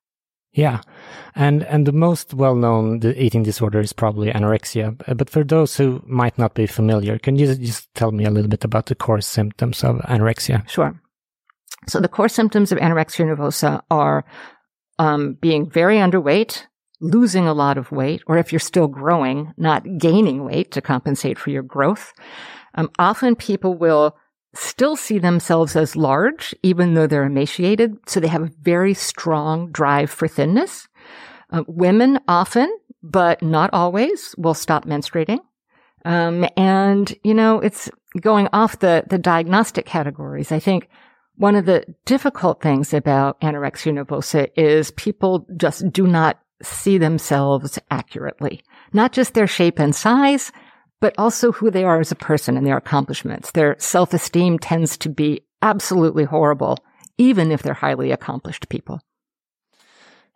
Yeah. 0.55 0.79
And 1.35 1.63
and 1.63 1.85
the 1.85 1.91
most 1.91 2.33
well-known 2.33 3.01
eating 3.03 3.43
disorder 3.43 3.81
is 3.81 3.91
probably 3.93 4.31
anorexia. 4.31 4.95
But 5.17 5.29
for 5.29 5.43
those 5.43 5.75
who 5.75 6.01
might 6.07 6.37
not 6.37 6.53
be 6.53 6.65
familiar, 6.65 7.19
can 7.19 7.35
you 7.35 7.53
just 7.55 7.93
tell 7.93 8.11
me 8.11 8.23
a 8.23 8.31
little 8.31 8.49
bit 8.49 8.63
about 8.63 8.85
the 8.85 8.95
core 8.95 9.21
symptoms 9.21 9.83
of 9.83 9.97
anorexia? 10.07 10.67
Sure. 10.67 10.99
So 11.87 11.99
the 11.99 12.07
core 12.07 12.29
symptoms 12.29 12.71
of 12.71 12.79
anorexia 12.79 13.25
nervosa 13.25 13.81
are 13.91 14.23
um, 14.97 15.37
being 15.41 15.69
very 15.69 15.97
underweight, 15.97 16.63
losing 17.01 17.47
a 17.47 17.53
lot 17.53 17.77
of 17.77 17.91
weight, 17.91 18.23
or 18.25 18.37
if 18.37 18.53
you're 18.53 18.59
still 18.59 18.87
growing, 18.87 19.53
not 19.57 19.83
gaining 19.97 20.45
weight 20.45 20.71
to 20.71 20.81
compensate 20.81 21.37
for 21.37 21.49
your 21.49 21.63
growth. 21.63 22.13
Um, 22.75 22.89
often 22.97 23.35
people 23.35 23.77
will 23.77 24.15
still 24.55 24.95
see 24.95 25.19
themselves 25.19 25.75
as 25.75 25.95
large, 25.95 26.55
even 26.63 26.93
though 26.93 27.07
they're 27.07 27.25
emaciated. 27.25 27.97
So 28.07 28.19
they 28.19 28.27
have 28.27 28.43
a 28.43 28.51
very 28.61 28.93
strong 28.93 29.71
drive 29.71 30.09
for 30.09 30.27
thinness. 30.27 30.87
Uh, 31.51 31.63
women 31.67 32.19
often, 32.27 32.75
but 33.03 33.43
not 33.43 33.69
always, 33.73 34.33
will 34.37 34.53
stop 34.53 34.85
menstruating. 34.85 35.39
Um, 36.05 36.47
and, 36.55 37.13
you 37.23 37.33
know, 37.33 37.59
it's 37.59 37.89
going 38.19 38.47
off 38.53 38.79
the, 38.79 39.03
the 39.09 39.17
diagnostic 39.17 39.85
categories. 39.85 40.51
I 40.51 40.59
think 40.59 40.87
one 41.35 41.55
of 41.55 41.65
the 41.65 41.83
difficult 42.05 42.61
things 42.61 42.93
about 42.93 43.41
anorexia 43.41 43.93
nervosa 43.93 44.49
is 44.55 44.91
people 44.91 45.45
just 45.57 45.91
do 45.91 46.07
not 46.07 46.39
see 46.63 46.97
themselves 46.97 47.77
accurately. 47.91 48.63
Not 48.93 49.11
just 49.11 49.33
their 49.33 49.47
shape 49.47 49.79
and 49.79 49.93
size, 49.93 50.51
but 51.01 51.13
also 51.17 51.51
who 51.51 51.69
they 51.69 51.83
are 51.83 51.99
as 51.99 52.11
a 52.11 52.15
person 52.15 52.57
and 52.57 52.65
their 52.65 52.77
accomplishments. 52.77 53.51
Their 53.51 53.75
self-esteem 53.79 54.59
tends 54.59 54.97
to 54.97 55.09
be 55.09 55.41
absolutely 55.61 56.23
horrible, 56.23 56.77
even 57.17 57.51
if 57.51 57.63
they're 57.63 57.73
highly 57.73 58.11
accomplished 58.11 58.69
people. 58.69 59.01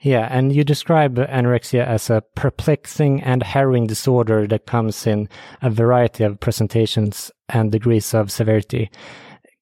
Yeah, 0.02 0.28
and 0.32 0.56
you 0.56 0.64
describe 0.64 1.18
anorexia 1.18 1.86
as 1.86 2.10
a 2.10 2.24
perplexing 2.36 3.22
and 3.22 3.44
harrowing 3.44 3.86
disorder 3.86 4.48
that 4.48 4.66
comes 4.66 5.06
in 5.06 5.28
a 5.62 5.70
variety 5.70 6.24
of 6.24 6.40
presentations 6.40 7.32
and 7.50 7.72
degrees 7.72 8.14
of 8.14 8.32
severity. 8.32 8.90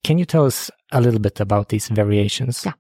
Can 0.04 0.20
you 0.20 0.26
tell 0.26 0.46
us 0.46 0.70
a 0.92 1.02
little 1.02 1.20
bit 1.20 1.40
about 1.40 1.70
these 1.70 1.88
variations? 1.88 2.66
Yeah. 2.66 2.74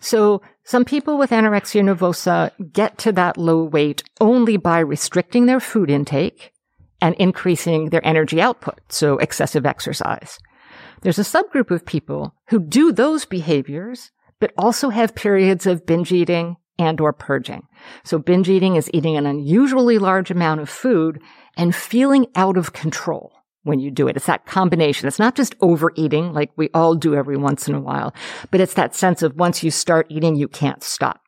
So 0.00 0.42
some 0.64 0.84
people 0.84 1.16
with 1.16 1.30
anorexia 1.30 1.82
nervosa 1.82 2.50
get 2.72 2.98
to 2.98 3.12
that 3.12 3.38
low 3.38 3.62
weight 3.62 4.02
only 4.20 4.58
by 4.58 4.80
restricting 4.80 5.46
their 5.46 5.60
food 5.60 5.88
intake 5.88 6.52
and 7.02 7.16
increasing 7.16 7.90
their 7.90 8.06
energy 8.06 8.40
output, 8.40 8.80
so 8.88 9.18
excessive 9.18 9.66
exercise. 9.66 10.38
There's 11.02 11.18
a 11.18 11.22
subgroup 11.22 11.72
of 11.72 11.84
people 11.84 12.34
who 12.48 12.60
do 12.60 12.92
those 12.92 13.24
behaviors, 13.24 14.12
but 14.38 14.52
also 14.56 14.88
have 14.88 15.14
periods 15.14 15.66
of 15.66 15.84
binge 15.84 16.12
eating 16.12 16.56
and 16.78 17.00
or 17.00 17.12
purging. 17.12 17.64
So 18.04 18.18
binge 18.18 18.48
eating 18.48 18.76
is 18.76 18.88
eating 18.94 19.16
an 19.16 19.26
unusually 19.26 19.98
large 19.98 20.30
amount 20.30 20.60
of 20.60 20.70
food 20.70 21.20
and 21.56 21.74
feeling 21.74 22.26
out 22.36 22.56
of 22.56 22.72
control 22.72 23.32
when 23.64 23.80
you 23.80 23.90
do 23.90 24.06
it. 24.06 24.16
It's 24.16 24.26
that 24.26 24.46
combination. 24.46 25.08
It's 25.08 25.18
not 25.18 25.34
just 25.34 25.56
overeating 25.60 26.32
like 26.32 26.50
we 26.56 26.70
all 26.72 26.94
do 26.94 27.16
every 27.16 27.36
once 27.36 27.68
in 27.68 27.74
a 27.74 27.80
while, 27.80 28.14
but 28.52 28.60
it's 28.60 28.74
that 28.74 28.94
sense 28.94 29.22
of 29.22 29.36
once 29.36 29.64
you 29.64 29.72
start 29.72 30.06
eating, 30.08 30.36
you 30.36 30.48
can't 30.48 30.82
stop. 30.84 31.20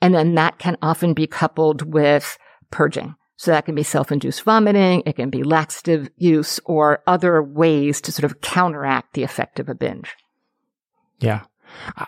And 0.00 0.14
then 0.14 0.34
that 0.34 0.58
can 0.58 0.78
often 0.82 1.12
be 1.12 1.26
coupled 1.26 1.92
with 1.92 2.38
purging. 2.70 3.14
So 3.36 3.50
that 3.50 3.64
can 3.64 3.74
be 3.74 3.82
self-induced 3.82 4.42
vomiting. 4.42 5.02
It 5.06 5.16
can 5.16 5.30
be 5.30 5.42
laxative 5.42 6.08
use 6.16 6.60
or 6.64 7.02
other 7.06 7.42
ways 7.42 8.00
to 8.02 8.12
sort 8.12 8.30
of 8.30 8.40
counteract 8.40 9.14
the 9.14 9.24
effect 9.24 9.58
of 9.58 9.68
a 9.68 9.74
binge. 9.74 10.14
Yeah. 11.18 11.42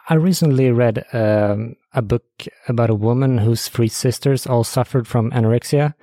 I 0.09 0.15
recently 0.15 0.71
read 0.71 1.05
um, 1.13 1.75
a 1.93 2.03
book 2.03 2.25
about 2.69 2.91
a 2.91 2.95
woman 2.95 3.39
whose 3.39 3.69
three 3.69 3.89
sisters 3.89 4.47
all 4.47 4.63
suffered 4.63 5.09
from 5.09 5.33
anorexia, 5.33 5.95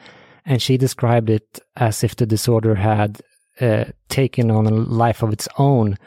and 0.45 0.61
she 0.61 0.77
described 0.77 1.29
it 1.29 1.59
as 1.77 2.03
if 2.03 2.15
the 2.15 2.25
disorder 2.25 2.75
had 2.75 3.21
uh, 3.61 3.85
taken 4.09 4.51
on 4.51 4.65
a 4.65 4.71
life 4.71 5.23
of 5.23 5.31
its 5.31 5.47
own. 5.57 5.97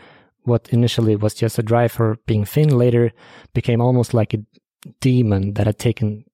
What 0.42 0.68
initially 0.70 1.16
was 1.16 1.34
just 1.34 1.58
a 1.58 1.62
drive 1.62 1.92
for 1.92 2.18
being 2.26 2.44
thin 2.44 2.76
later 2.76 3.12
became 3.54 3.80
almost 3.80 4.12
like 4.12 4.34
a 4.34 4.44
demon 5.00 5.54
that 5.54 5.66
had 5.66 5.78
taken 5.78 6.24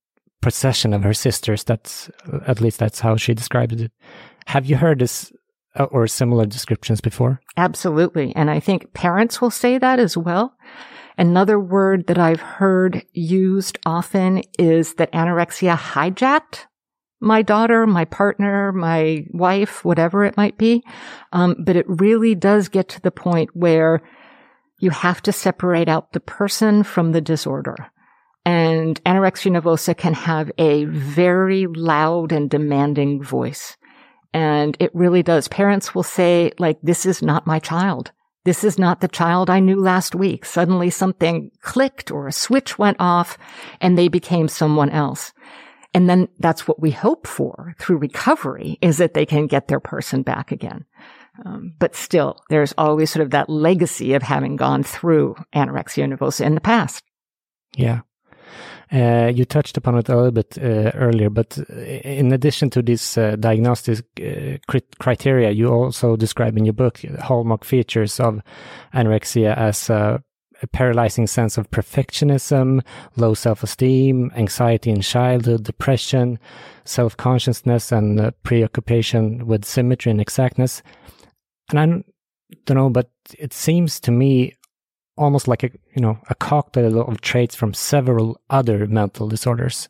possession 0.42 0.92
of 0.92 1.02
her 1.02 1.14
sisters. 1.14 1.64
That's 1.64 2.10
at 2.46 2.60
least 2.60 2.78
that's 2.78 3.00
how 3.00 3.16
she 3.16 3.32
described 3.32 3.72
it. 3.72 3.90
Have 4.46 4.66
you 4.66 4.76
heard 4.76 4.98
this 4.98 5.32
uh, 5.76 5.84
or 5.84 6.06
similar 6.06 6.44
descriptions 6.44 7.00
before? 7.00 7.40
Absolutely. 7.56 8.36
And 8.36 8.50
I 8.50 8.60
think 8.60 8.92
parents 8.92 9.40
will 9.40 9.50
say 9.50 9.78
that 9.78 9.98
as 9.98 10.16
well. 10.16 10.54
Another 11.16 11.58
word 11.58 12.06
that 12.08 12.18
I've 12.18 12.40
heard 12.40 13.04
used 13.12 13.78
often 13.86 14.42
is 14.58 14.94
that 14.94 15.12
anorexia 15.12 15.76
hijacked 15.76 16.66
my 17.22 17.40
daughter, 17.40 17.86
my 17.86 18.04
partner, 18.04 18.72
my 18.72 19.24
wife, 19.30 19.84
whatever 19.84 20.24
it 20.24 20.36
might 20.36 20.58
be. 20.58 20.82
Um, 21.32 21.54
but 21.64 21.76
it 21.76 21.86
really 21.88 22.34
does 22.34 22.68
get 22.68 22.88
to 22.90 23.00
the 23.00 23.12
point 23.12 23.50
where 23.54 24.02
you 24.80 24.90
have 24.90 25.22
to 25.22 25.32
separate 25.32 25.88
out 25.88 26.12
the 26.12 26.20
person 26.20 26.82
from 26.82 27.12
the 27.12 27.20
disorder. 27.20 27.91
And 28.44 29.02
anorexia 29.04 29.52
nervosa 29.52 29.96
can 29.96 30.14
have 30.14 30.50
a 30.58 30.84
very 30.86 31.66
loud 31.66 32.32
and 32.32 32.50
demanding 32.50 33.22
voice. 33.22 33.76
And 34.34 34.76
it 34.80 34.94
really 34.94 35.22
does. 35.22 35.46
Parents 35.48 35.94
will 35.94 36.02
say, 36.02 36.52
like, 36.58 36.78
this 36.82 37.06
is 37.06 37.22
not 37.22 37.46
my 37.46 37.58
child. 37.58 38.10
This 38.44 38.64
is 38.64 38.78
not 38.78 39.00
the 39.00 39.08
child 39.08 39.48
I 39.48 39.60
knew 39.60 39.80
last 39.80 40.14
week. 40.14 40.44
Suddenly 40.44 40.90
something 40.90 41.50
clicked 41.60 42.10
or 42.10 42.26
a 42.26 42.32
switch 42.32 42.78
went 42.78 42.96
off 42.98 43.38
and 43.80 43.96
they 43.96 44.08
became 44.08 44.48
someone 44.48 44.90
else. 44.90 45.32
And 45.94 46.08
then 46.08 46.28
that's 46.38 46.66
what 46.66 46.80
we 46.80 46.90
hope 46.90 47.26
for 47.26 47.74
through 47.78 47.98
recovery 47.98 48.78
is 48.80 48.96
that 48.98 49.14
they 49.14 49.26
can 49.26 49.46
get 49.46 49.68
their 49.68 49.78
person 49.78 50.22
back 50.22 50.50
again. 50.50 50.86
Um, 51.44 51.74
but 51.78 51.94
still, 51.94 52.42
there's 52.50 52.74
always 52.76 53.10
sort 53.10 53.22
of 53.22 53.30
that 53.30 53.48
legacy 53.48 54.14
of 54.14 54.22
having 54.22 54.56
gone 54.56 54.82
through 54.82 55.36
anorexia 55.54 56.10
nervosa 56.10 56.44
in 56.44 56.54
the 56.54 56.60
past. 56.60 57.04
Yeah. 57.76 58.00
Uh, 58.92 59.30
you 59.34 59.44
touched 59.44 59.76
upon 59.76 59.96
it 59.96 60.08
a 60.08 60.16
little 60.16 60.30
bit 60.30 60.58
uh, 60.58 60.90
earlier, 60.94 61.30
but 61.30 61.58
uh, 61.58 61.74
in 61.74 62.32
addition 62.32 62.68
to 62.70 62.82
these 62.82 63.16
uh, 63.16 63.36
diagnostic 63.36 64.04
uh, 64.20 64.58
criteria, 64.98 65.50
you 65.50 65.68
also 65.68 66.16
describe 66.16 66.56
in 66.58 66.64
your 66.64 66.74
book 66.74 67.00
hallmark 67.20 67.64
features 67.64 68.20
of 68.20 68.40
anorexia 68.92 69.56
as 69.56 69.88
a 70.62 70.66
paralyzing 70.68 71.26
sense 71.26 71.58
of 71.58 71.70
perfectionism, 71.70 72.80
low 73.16 73.34
self-esteem, 73.34 74.30
anxiety 74.36 74.90
in 74.90 75.00
childhood, 75.00 75.64
depression, 75.64 76.38
self-consciousness, 76.84 77.92
and 77.92 78.20
uh, 78.20 78.30
preoccupation 78.42 79.46
with 79.46 79.64
symmetry 79.64 80.10
and 80.10 80.20
exactness. 80.20 80.82
And 81.70 81.80
I 81.80 81.86
don't 82.66 82.76
know, 82.76 82.90
but 82.90 83.10
it 83.38 83.52
seems 83.52 83.98
to 84.00 84.10
me 84.10 84.54
almost 85.22 85.48
like 85.48 85.62
a 85.62 85.70
you 85.94 86.02
know 86.02 86.18
a 86.28 86.34
cocktail 86.34 87.00
of 87.00 87.20
traits 87.20 87.54
from 87.54 87.74
several 87.74 88.40
other 88.50 88.86
mental 88.86 89.28
disorders. 89.28 89.88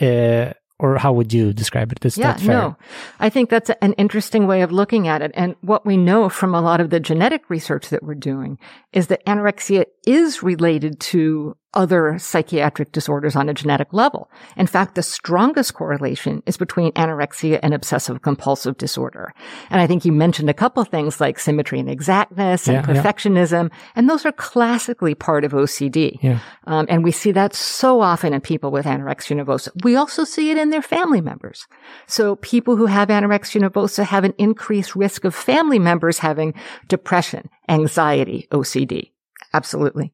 Uh, 0.00 0.52
or 0.80 0.98
how 0.98 1.12
would 1.12 1.32
you 1.32 1.52
describe 1.52 1.92
it? 1.92 2.04
Is 2.04 2.18
yeah, 2.18 2.32
that 2.32 2.40
fair? 2.40 2.48
no. 2.48 2.76
I 3.20 3.30
think 3.30 3.48
that's 3.48 3.70
an 3.80 3.92
interesting 3.92 4.48
way 4.48 4.62
of 4.62 4.72
looking 4.72 5.06
at 5.06 5.22
it. 5.22 5.30
And 5.34 5.54
what 5.60 5.86
we 5.86 5.96
know 5.96 6.28
from 6.28 6.54
a 6.54 6.60
lot 6.60 6.80
of 6.80 6.90
the 6.90 6.98
genetic 6.98 7.48
research 7.48 7.90
that 7.90 8.02
we're 8.02 8.16
doing 8.16 8.58
is 8.92 9.06
that 9.06 9.24
anorexia 9.24 9.84
is 10.04 10.42
related 10.42 10.98
to 11.00 11.56
other 11.74 12.18
psychiatric 12.18 12.92
disorders 12.92 13.36
on 13.36 13.48
a 13.48 13.54
genetic 13.54 13.92
level. 13.92 14.30
In 14.56 14.66
fact, 14.66 14.94
the 14.94 15.02
strongest 15.02 15.74
correlation 15.74 16.42
is 16.46 16.56
between 16.56 16.92
anorexia 16.92 17.60
and 17.62 17.74
obsessive 17.74 18.22
compulsive 18.22 18.78
disorder. 18.78 19.32
And 19.70 19.80
I 19.80 19.86
think 19.86 20.04
you 20.04 20.12
mentioned 20.12 20.50
a 20.50 20.54
couple 20.54 20.84
things 20.84 21.20
like 21.20 21.38
symmetry 21.38 21.80
and 21.80 21.90
exactness 21.90 22.68
and 22.68 22.76
yeah, 22.76 22.82
perfectionism, 22.82 23.70
yeah. 23.70 23.76
and 23.96 24.08
those 24.08 24.24
are 24.24 24.32
classically 24.32 25.14
part 25.14 25.44
of 25.44 25.52
OCD. 25.52 26.18
Yeah. 26.22 26.38
Um, 26.66 26.86
and 26.88 27.04
we 27.04 27.10
see 27.10 27.32
that 27.32 27.54
so 27.54 28.00
often 28.00 28.32
in 28.32 28.40
people 28.40 28.70
with 28.70 28.86
anorexia 28.86 29.42
nervosa. 29.42 29.70
We 29.84 29.96
also 29.96 30.24
see 30.24 30.50
it 30.50 30.58
in 30.58 30.70
their 30.70 30.82
family 30.82 31.20
members. 31.20 31.66
So 32.06 32.36
people 32.36 32.76
who 32.76 32.86
have 32.86 33.08
anorexia 33.08 33.68
nervosa 33.68 34.04
have 34.04 34.24
an 34.24 34.34
increased 34.38 34.96
risk 34.96 35.24
of 35.24 35.34
family 35.34 35.78
members 35.78 36.18
having 36.18 36.54
depression, 36.88 37.48
anxiety, 37.68 38.48
OCD. 38.50 39.10
Absolutely. 39.52 40.12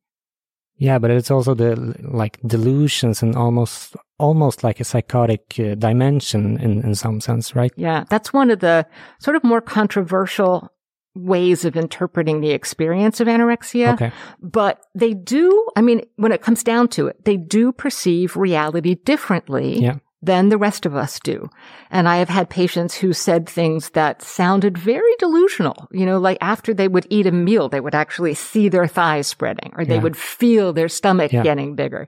Yeah, 0.81 0.99
but 0.99 1.11
it's 1.11 1.31
also 1.31 1.55
the 1.55 1.77
like 2.01 2.41
delusions 2.41 3.23
and 3.23 3.37
almost 3.37 3.95
almost 4.19 4.65
like 4.65 4.81
a 4.81 4.85
psychotic 4.85 5.55
uh, 5.59 5.75
dimension 5.75 6.59
in 6.59 6.83
in 6.83 6.95
some 6.95 7.21
sense, 7.21 7.55
right? 7.55 7.71
Yeah, 7.77 8.05
that's 8.09 8.33
one 8.33 8.51
of 8.51 8.61
the 8.61 8.87
sort 9.21 9.37
of 9.37 9.45
more 9.45 9.61
controversial 9.61 10.71
ways 11.15 11.67
of 11.67 11.77
interpreting 11.77 12.41
the 12.41 12.53
experience 12.53 13.21
of 13.21 13.29
anorexia. 13.29 13.93
Okay. 13.93 14.13
But 14.41 14.81
they 14.95 15.13
do, 15.13 15.69
I 15.77 15.83
mean, 15.83 16.03
when 16.17 16.33
it 16.33 16.41
comes 16.41 16.63
down 16.63 16.89
to 16.89 17.09
it, 17.09 17.25
they 17.25 17.37
do 17.37 17.73
perceive 17.73 18.37
reality 18.37 18.95
differently. 18.95 19.81
Yeah 19.81 19.99
than 20.23 20.51
the 20.51 20.59
rest 20.59 20.85
of 20.85 20.95
us 20.95 21.19
do. 21.21 21.49
And 21.91 22.09
I 22.09 22.17
have 22.17 22.29
had 22.29 22.51
patients 22.51 22.95
who 22.95 23.13
said 23.13 23.49
things 23.49 23.91
that 23.91 24.23
sounded 24.23 24.77
very 24.77 25.15
delusional. 25.19 25.89
You 25.93 26.05
know, 26.05 26.19
like 26.19 26.39
after 26.41 26.75
they 26.75 26.89
would 26.89 27.07
eat 27.09 27.27
a 27.27 27.33
meal, 27.33 27.69
they 27.69 27.81
would 27.81 27.95
actually 27.95 28.35
see 28.35 28.69
their 28.69 28.87
thighs 28.87 29.27
spreading 29.27 29.73
or 29.77 29.85
they 29.85 29.95
yeah. 29.95 30.03
would 30.03 30.17
feel 30.17 30.73
their 30.73 30.89
stomach 30.89 31.33
yeah. 31.33 31.43
getting 31.43 31.75
bigger. 31.75 32.07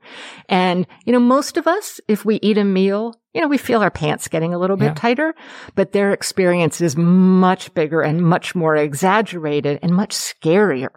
And, 0.48 0.87
you 1.05 1.12
know, 1.12 1.20
most 1.20 1.57
of 1.57 1.66
us, 1.66 2.01
if 2.07 2.25
we 2.25 2.38
eat 2.42 2.59
a 2.59 2.64
meal, 2.64 3.14
you 3.33 3.40
know, 3.40 3.48
we 3.48 3.59
feel 3.59 3.83
our 3.83 3.90
pants 3.90 4.29
getting 4.29 4.53
a 4.53 4.59
little 4.59 4.77
bit 4.77 4.87
yeah. 4.87 4.94
tighter, 4.94 5.35
but 5.75 5.92
their 5.92 6.12
experience 6.12 6.83
is 6.83 6.96
much 6.96 7.72
bigger 7.72 8.03
and 8.03 8.20
much 8.20 8.55
more 8.55 8.77
exaggerated 8.77 9.79
and 9.83 9.94
much 9.94 10.14
scarier 10.14 10.90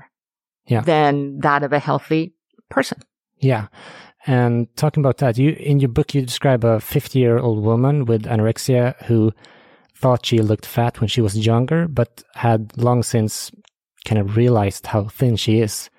than 0.67 1.39
that 1.39 1.63
of 1.63 1.71
a 1.71 1.80
healthy 1.80 2.34
person. 2.69 2.99
Yeah. 3.38 3.67
And 4.27 4.73
talking 4.75 5.01
about 5.01 5.17
that, 5.17 5.38
you 5.38 5.51
in 5.51 5.79
your 5.79 5.89
book 5.89 6.15
you 6.15 6.21
describe 6.21 6.63
a 6.63 6.79
50 6.79 7.19
year 7.19 7.38
old 7.38 7.63
woman 7.63 8.05
with 8.05 8.23
anorexia 8.23 8.95
who 9.05 9.31
thought 9.95 10.25
she 10.25 10.39
looked 10.39 10.65
fat 10.65 10.99
when 10.99 11.07
she 11.07 11.21
was 11.21 11.45
younger, 11.45 11.88
but 11.88 12.23
had 12.33 12.75
long 12.77 13.03
since 13.03 13.51
kind 14.05 14.19
of 14.19 14.35
realized 14.35 14.88
how 14.88 15.05
thin 15.05 15.35
she 15.35 15.59
is. 15.59 15.89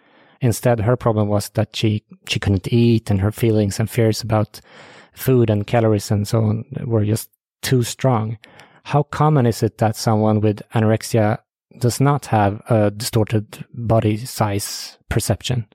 Instead, 0.40 0.80
her 0.80 0.96
problem 0.96 1.28
was 1.28 1.48
that 1.50 1.74
she 1.74 2.04
she 2.28 2.38
couldn't 2.38 2.72
eat, 2.72 3.10
and 3.10 3.20
her 3.20 3.32
feelings 3.32 3.80
and 3.80 3.88
fears 3.88 4.20
about 4.20 4.60
food 5.14 5.48
and 5.48 5.66
calories 5.66 6.10
and 6.10 6.28
so 6.28 6.44
on 6.44 6.64
were 6.84 7.04
just 7.04 7.30
too 7.62 7.82
strong. 7.82 8.38
How 8.84 9.02
common 9.02 9.46
is 9.46 9.62
it 9.62 9.78
that 9.78 9.96
someone 9.96 10.40
with 10.40 10.62
anorexia 10.74 11.38
does 11.78 12.00
not 12.00 12.26
have 12.26 12.62
a 12.68 12.90
distorted 12.90 13.64
body 13.72 14.16
size 14.18 14.98
perception? 15.08 15.66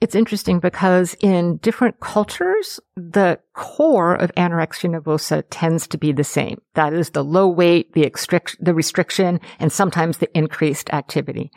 It's 0.00 0.14
interesting 0.14 0.60
because 0.60 1.16
in 1.20 1.56
different 1.56 1.98
cultures, 1.98 2.78
the 2.96 3.40
core 3.54 4.14
of 4.14 4.32
anorexia 4.36 4.90
nervosa 4.90 5.42
tends 5.50 5.88
to 5.88 5.98
be 5.98 6.12
the 6.12 6.22
same. 6.22 6.60
That 6.74 6.92
is 6.92 7.10
the 7.10 7.24
low 7.24 7.48
weight, 7.48 7.92
the, 7.94 8.04
extric- 8.04 8.56
the 8.60 8.74
restriction, 8.74 9.40
and 9.58 9.72
sometimes 9.72 10.18
the 10.18 10.38
increased 10.38 10.88
activity. 10.92 11.50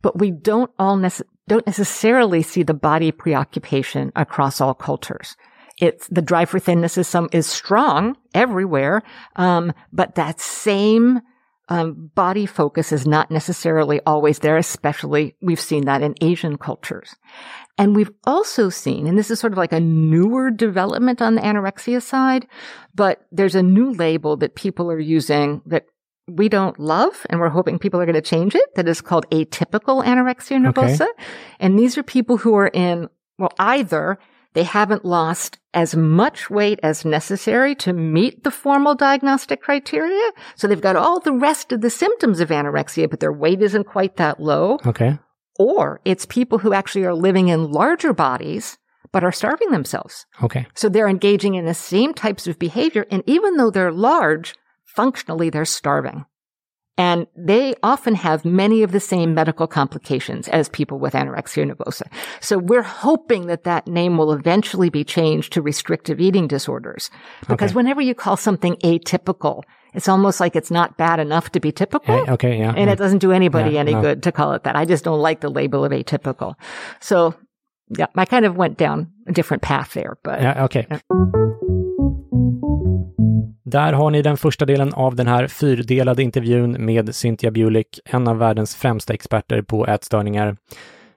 But 0.00 0.18
we 0.18 0.30
don't 0.30 0.70
all 0.78 0.96
nece- 0.96 1.22
don't 1.46 1.66
necessarily 1.66 2.42
see 2.42 2.62
the 2.62 2.72
body 2.72 3.12
preoccupation 3.12 4.12
across 4.16 4.62
all 4.62 4.74
cultures. 4.74 5.36
It's 5.78 6.08
the 6.08 6.22
drive 6.22 6.48
for 6.48 6.58
thinness 6.58 6.96
is 6.96 7.08
some 7.08 7.28
is 7.32 7.46
strong 7.46 8.16
everywhere, 8.32 9.02
um, 9.36 9.72
but 9.92 10.14
that 10.14 10.40
same 10.40 11.20
um, 11.68 12.10
body 12.14 12.46
focus 12.46 12.92
is 12.92 13.06
not 13.06 13.30
necessarily 13.30 14.00
always 14.04 14.40
there, 14.40 14.56
especially 14.58 15.34
we've 15.40 15.60
seen 15.60 15.86
that 15.86 16.02
in 16.02 16.14
Asian 16.20 16.58
cultures. 16.58 17.16
And 17.78 17.96
we've 17.96 18.12
also 18.24 18.68
seen, 18.68 19.06
and 19.06 19.18
this 19.18 19.30
is 19.30 19.40
sort 19.40 19.52
of 19.52 19.58
like 19.58 19.72
a 19.72 19.80
newer 19.80 20.50
development 20.50 21.20
on 21.22 21.34
the 21.34 21.40
anorexia 21.40 22.00
side, 22.00 22.46
but 22.94 23.26
there's 23.32 23.54
a 23.54 23.62
new 23.62 23.92
label 23.92 24.36
that 24.36 24.54
people 24.54 24.90
are 24.90 25.00
using 25.00 25.62
that 25.66 25.86
we 26.26 26.48
don't 26.48 26.78
love, 26.78 27.26
and 27.28 27.40
we're 27.40 27.50
hoping 27.50 27.78
people 27.78 28.00
are 28.00 28.06
going 28.06 28.14
to 28.14 28.22
change 28.22 28.54
it, 28.54 28.74
that 28.76 28.88
is 28.88 29.00
called 29.00 29.28
atypical 29.30 30.04
anorexia 30.04 30.58
nervosa. 30.58 31.02
Okay. 31.02 31.24
And 31.60 31.78
these 31.78 31.98
are 31.98 32.02
people 32.02 32.38
who 32.38 32.54
are 32.54 32.68
in, 32.68 33.08
well, 33.38 33.52
either 33.58 34.18
they 34.54 34.62
haven't 34.62 35.04
lost 35.04 35.58
as 35.74 35.94
much 35.96 36.48
weight 36.48 36.78
as 36.82 37.04
necessary 37.04 37.74
to 37.74 37.92
meet 37.92 38.44
the 38.44 38.50
formal 38.50 38.94
diagnostic 38.94 39.60
criteria. 39.60 40.30
So 40.54 40.66
they've 40.66 40.80
got 40.80 40.96
all 40.96 41.20
the 41.20 41.32
rest 41.32 41.72
of 41.72 41.80
the 41.80 41.90
symptoms 41.90 42.40
of 42.40 42.48
anorexia, 42.48 43.10
but 43.10 43.20
their 43.20 43.32
weight 43.32 43.60
isn't 43.60 43.84
quite 43.84 44.16
that 44.16 44.40
low. 44.40 44.78
Okay. 44.86 45.18
Or 45.58 46.00
it's 46.04 46.24
people 46.24 46.58
who 46.58 46.72
actually 46.72 47.04
are 47.04 47.14
living 47.14 47.48
in 47.48 47.72
larger 47.72 48.12
bodies, 48.12 48.78
but 49.12 49.24
are 49.24 49.32
starving 49.32 49.70
themselves. 49.70 50.26
Okay. 50.42 50.66
So 50.74 50.88
they're 50.88 51.08
engaging 51.08 51.54
in 51.54 51.66
the 51.66 51.74
same 51.74 52.14
types 52.14 52.46
of 52.46 52.58
behavior. 52.58 53.06
And 53.10 53.22
even 53.26 53.56
though 53.56 53.70
they're 53.70 53.92
large, 53.92 54.54
functionally 54.84 55.50
they're 55.50 55.64
starving. 55.64 56.24
And 56.96 57.26
they 57.36 57.74
often 57.82 58.14
have 58.14 58.44
many 58.44 58.84
of 58.84 58.92
the 58.92 59.00
same 59.00 59.34
medical 59.34 59.66
complications 59.66 60.46
as 60.48 60.68
people 60.68 61.00
with 61.00 61.14
anorexia 61.14 61.68
nervosa. 61.70 62.06
So 62.40 62.56
we're 62.58 62.82
hoping 62.82 63.46
that 63.48 63.64
that 63.64 63.88
name 63.88 64.16
will 64.16 64.32
eventually 64.32 64.90
be 64.90 65.02
changed 65.02 65.52
to 65.54 65.62
restrictive 65.62 66.20
eating 66.20 66.46
disorders. 66.46 67.10
Because 67.48 67.72
okay. 67.72 67.76
whenever 67.76 68.00
you 68.00 68.14
call 68.14 68.36
something 68.36 68.76
atypical, 68.76 69.64
it's 69.92 70.08
almost 70.08 70.38
like 70.38 70.54
it's 70.54 70.70
not 70.70 70.96
bad 70.96 71.18
enough 71.18 71.50
to 71.52 71.60
be 71.60 71.72
typical. 71.72 72.14
Eh, 72.14 72.32
okay, 72.32 72.58
yeah. 72.58 72.70
And 72.70 72.86
yeah. 72.86 72.92
it 72.92 72.96
doesn't 72.96 73.18
do 73.18 73.32
anybody 73.32 73.72
yeah, 73.72 73.80
any 73.80 73.94
no. 73.94 74.00
good 74.00 74.22
to 74.24 74.32
call 74.32 74.52
it 74.52 74.62
that. 74.62 74.76
I 74.76 74.84
just 74.84 75.02
don't 75.04 75.20
like 75.20 75.40
the 75.40 75.50
label 75.50 75.84
of 75.84 75.90
atypical. 75.90 76.54
So 77.00 77.34
yeah, 77.96 78.06
I 78.14 78.24
kind 78.24 78.44
of 78.44 78.56
went 78.56 78.78
down 78.78 79.12
a 79.26 79.32
different 79.32 79.62
path 79.62 79.94
there, 79.94 80.16
but. 80.22 80.40
Yeah, 80.40 80.64
okay. 80.64 80.86
Yeah. 80.90 81.00
Där 83.64 83.92
har 83.92 84.10
ni 84.10 84.22
den 84.22 84.36
första 84.36 84.64
delen 84.64 84.94
av 84.94 85.14
den 85.16 85.26
här 85.26 85.46
fyrdelade 85.46 86.22
intervjun 86.22 86.84
med 86.84 87.14
Cynthia 87.14 87.50
Bulik, 87.50 88.00
en 88.04 88.28
av 88.28 88.38
världens 88.38 88.76
främsta 88.76 89.14
experter 89.14 89.62
på 89.62 89.86
ätstörningar. 89.86 90.56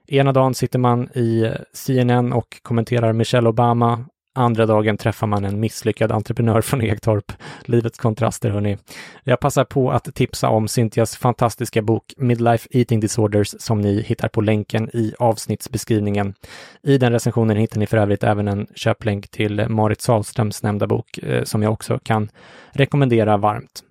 Ena 0.06 0.32
dagen 0.32 0.54
sitter 0.54 0.78
man 0.78 1.08
i 1.08 1.52
CNN 1.72 2.32
och 2.32 2.62
kommenterar 2.62 3.12
Michelle 3.12 3.48
Obama. 3.48 4.04
Andra 4.38 4.66
dagen 4.66 4.96
träffar 4.96 5.26
man 5.26 5.44
en 5.44 5.60
misslyckad 5.60 6.12
entreprenör 6.12 6.60
från 6.60 6.82
Egtorp. 6.82 7.32
Livets 7.64 7.98
kontraster, 7.98 8.50
hörni. 8.50 8.78
Jag 9.24 9.40
passar 9.40 9.64
på 9.64 9.90
att 9.90 10.14
tipsa 10.14 10.48
om 10.48 10.68
Cynthias 10.68 11.16
fantastiska 11.16 11.82
bok 11.82 12.14
Midlife 12.16 12.68
Eating 12.70 13.00
Disorders 13.00 13.54
som 13.58 13.80
ni 13.80 14.02
hittar 14.02 14.28
på 14.28 14.40
länken 14.40 14.90
i 14.92 15.14
avsnittsbeskrivningen. 15.18 16.34
I 16.82 16.98
den 16.98 17.12
recensionen 17.12 17.56
hittar 17.56 17.78
ni 17.80 17.86
för 17.86 17.96
övrigt 17.96 18.24
även 18.24 18.48
en 18.48 18.66
köplänk 18.74 19.30
till 19.30 19.68
Marit 19.68 20.00
Sahlströms 20.00 20.62
nämnda 20.62 20.86
bok 20.86 21.18
eh, 21.18 21.44
som 21.44 21.62
jag 21.62 21.72
också 21.72 21.98
kan 21.98 22.28
rekommendera 22.72 23.36
varmt. 23.36 23.82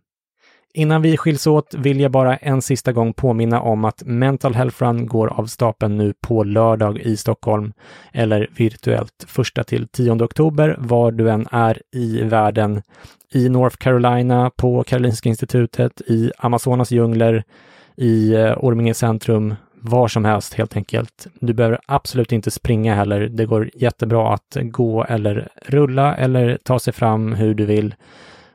Innan 0.77 1.01
vi 1.01 1.17
skiljs 1.17 1.47
åt 1.47 1.73
vill 1.73 1.99
jag 1.99 2.11
bara 2.11 2.37
en 2.37 2.61
sista 2.61 2.91
gång 2.91 3.13
påminna 3.13 3.61
om 3.61 3.85
att 3.85 4.03
Mental 4.05 4.55
Health 4.55 4.83
Run 4.83 5.07
går 5.07 5.27
av 5.27 5.45
stapeln 5.45 5.97
nu 5.97 6.13
på 6.21 6.43
lördag 6.43 6.99
i 6.99 7.17
Stockholm 7.17 7.73
eller 8.13 8.47
virtuellt 8.57 9.25
1 9.57 9.67
till 9.67 9.87
10 9.87 10.11
oktober 10.11 10.75
var 10.79 11.11
du 11.11 11.29
än 11.29 11.47
är 11.51 11.81
i 11.91 12.21
världen. 12.21 12.81
I 13.33 13.49
North 13.49 13.77
Carolina, 13.77 14.51
på 14.55 14.83
Karolinska 14.83 15.29
institutet, 15.29 16.01
i 16.01 16.31
Amazonas 16.37 16.91
djungler, 16.91 17.43
i 17.95 18.33
eh, 18.33 18.53
Orminge 18.57 18.93
centrum, 18.93 19.55
var 19.73 20.07
som 20.07 20.25
helst 20.25 20.53
helt 20.53 20.75
enkelt. 20.75 21.27
Du 21.39 21.53
behöver 21.53 21.79
absolut 21.85 22.31
inte 22.31 22.51
springa 22.51 22.95
heller. 22.95 23.19
Det 23.19 23.45
går 23.45 23.69
jättebra 23.73 24.33
att 24.33 24.57
gå 24.61 25.03
eller 25.03 25.47
rulla 25.65 26.15
eller 26.15 26.57
ta 26.63 26.79
sig 26.79 26.93
fram 26.93 27.33
hur 27.33 27.53
du 27.53 27.65
vill. 27.65 27.95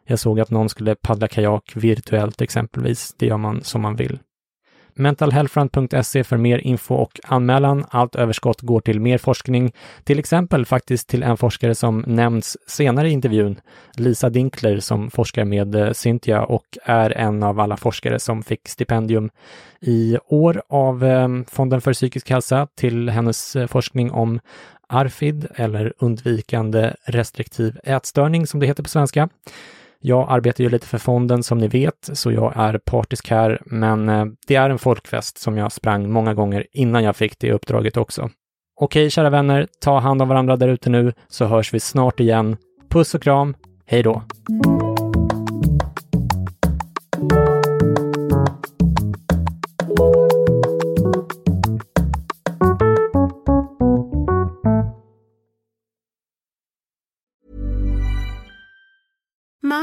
Jag 0.05 0.19
såg 0.19 0.41
att 0.41 0.51
någon 0.51 0.69
skulle 0.69 0.95
paddla 0.95 1.29
kajak 1.29 1.73
virtuellt 1.75 2.41
exempelvis. 2.41 3.15
Det 3.19 3.27
gör 3.27 3.37
man 3.37 3.63
som 3.63 3.83
man 3.83 3.97
vill. 3.97 4.19
Mentalhealthfront.se 4.95 6.25
för 6.25 6.37
mer 6.37 6.59
info 6.59 6.95
och 6.95 7.21
anmälan. 7.25 7.85
Allt 7.91 8.17
överskott 8.17 8.61
går 8.61 8.81
till 8.81 9.01
mer 9.01 9.19
forskning, 9.19 9.73
till 10.05 10.19
exempel 10.19 10.67
faktiskt 10.67 11.09
till 11.09 11.23
en 11.23 11.37
forskare 11.37 11.75
som 11.75 12.05
nämns 12.07 12.57
senare 12.67 13.09
i 13.09 13.13
intervjun, 13.13 13.61
Lisa 13.97 14.31
Dinkler 14.31 14.81
som 14.81 15.11
forskar 15.11 15.45
med 15.45 15.75
eh, 15.75 15.93
Cynthia 15.93 16.43
och 16.43 16.79
är 16.85 17.11
en 17.11 17.43
av 17.43 17.61
alla 17.61 17.77
forskare 17.77 18.19
som 18.19 18.43
fick 18.43 18.69
stipendium 18.69 19.31
i 19.81 20.19
år 20.27 20.63
av 20.69 21.05
ehm, 21.05 21.45
Fonden 21.45 21.81
för 21.81 21.93
psykisk 21.93 22.31
hälsa 22.31 22.69
till 22.75 23.09
hennes 23.09 23.57
eh, 23.57 23.67
forskning 23.67 24.11
om 24.11 24.41
ARFID 24.89 25.47
eller 25.55 25.93
undvikande 25.99 26.95
restriktiv 27.07 27.79
ätstörning 27.85 28.47
som 28.47 28.61
det 28.61 28.67
heter 28.67 28.83
på 28.83 28.89
svenska. 28.89 29.29
Jag 30.05 30.27
arbetar 30.31 30.65
ju 30.65 30.71
lite 30.71 30.87
för 30.87 30.99
fonden 30.99 31.43
som 31.43 31.59
ni 31.59 31.69
vet, 31.69 32.11
så 32.13 32.33
jag 32.33 32.53
är 32.57 32.79
partisk 32.79 33.31
här, 33.31 33.63
men 33.67 34.09
eh, 34.09 34.25
det 34.47 34.55
är 34.55 34.71
en 34.71 34.79
folkfest 34.79 35.39
som 35.39 35.57
jag 35.59 35.73
sprang 35.73 36.13
många 36.13 36.35
gånger 36.35 36.67
innan 36.73 37.05
jag 37.05 37.17
fick 37.17 37.39
det 37.39 37.53
uppdraget 37.53 37.97
också. 37.97 38.31
Okej, 38.81 39.11
kära 39.11 39.31
vänner, 39.31 39.67
ta 39.81 39.99
hand 39.99 40.23
om 40.23 40.29
varandra 40.29 40.57
där 40.57 40.69
ute 40.69 40.91
nu, 40.91 41.13
så 41.29 41.45
hörs 41.45 41.75
vi 41.75 41.81
snart 41.81 42.21
igen. 42.21 42.57
Puss 42.91 43.15
och 43.15 43.23
kram, 43.23 43.55
hej 43.87 44.03
då! 44.03 44.23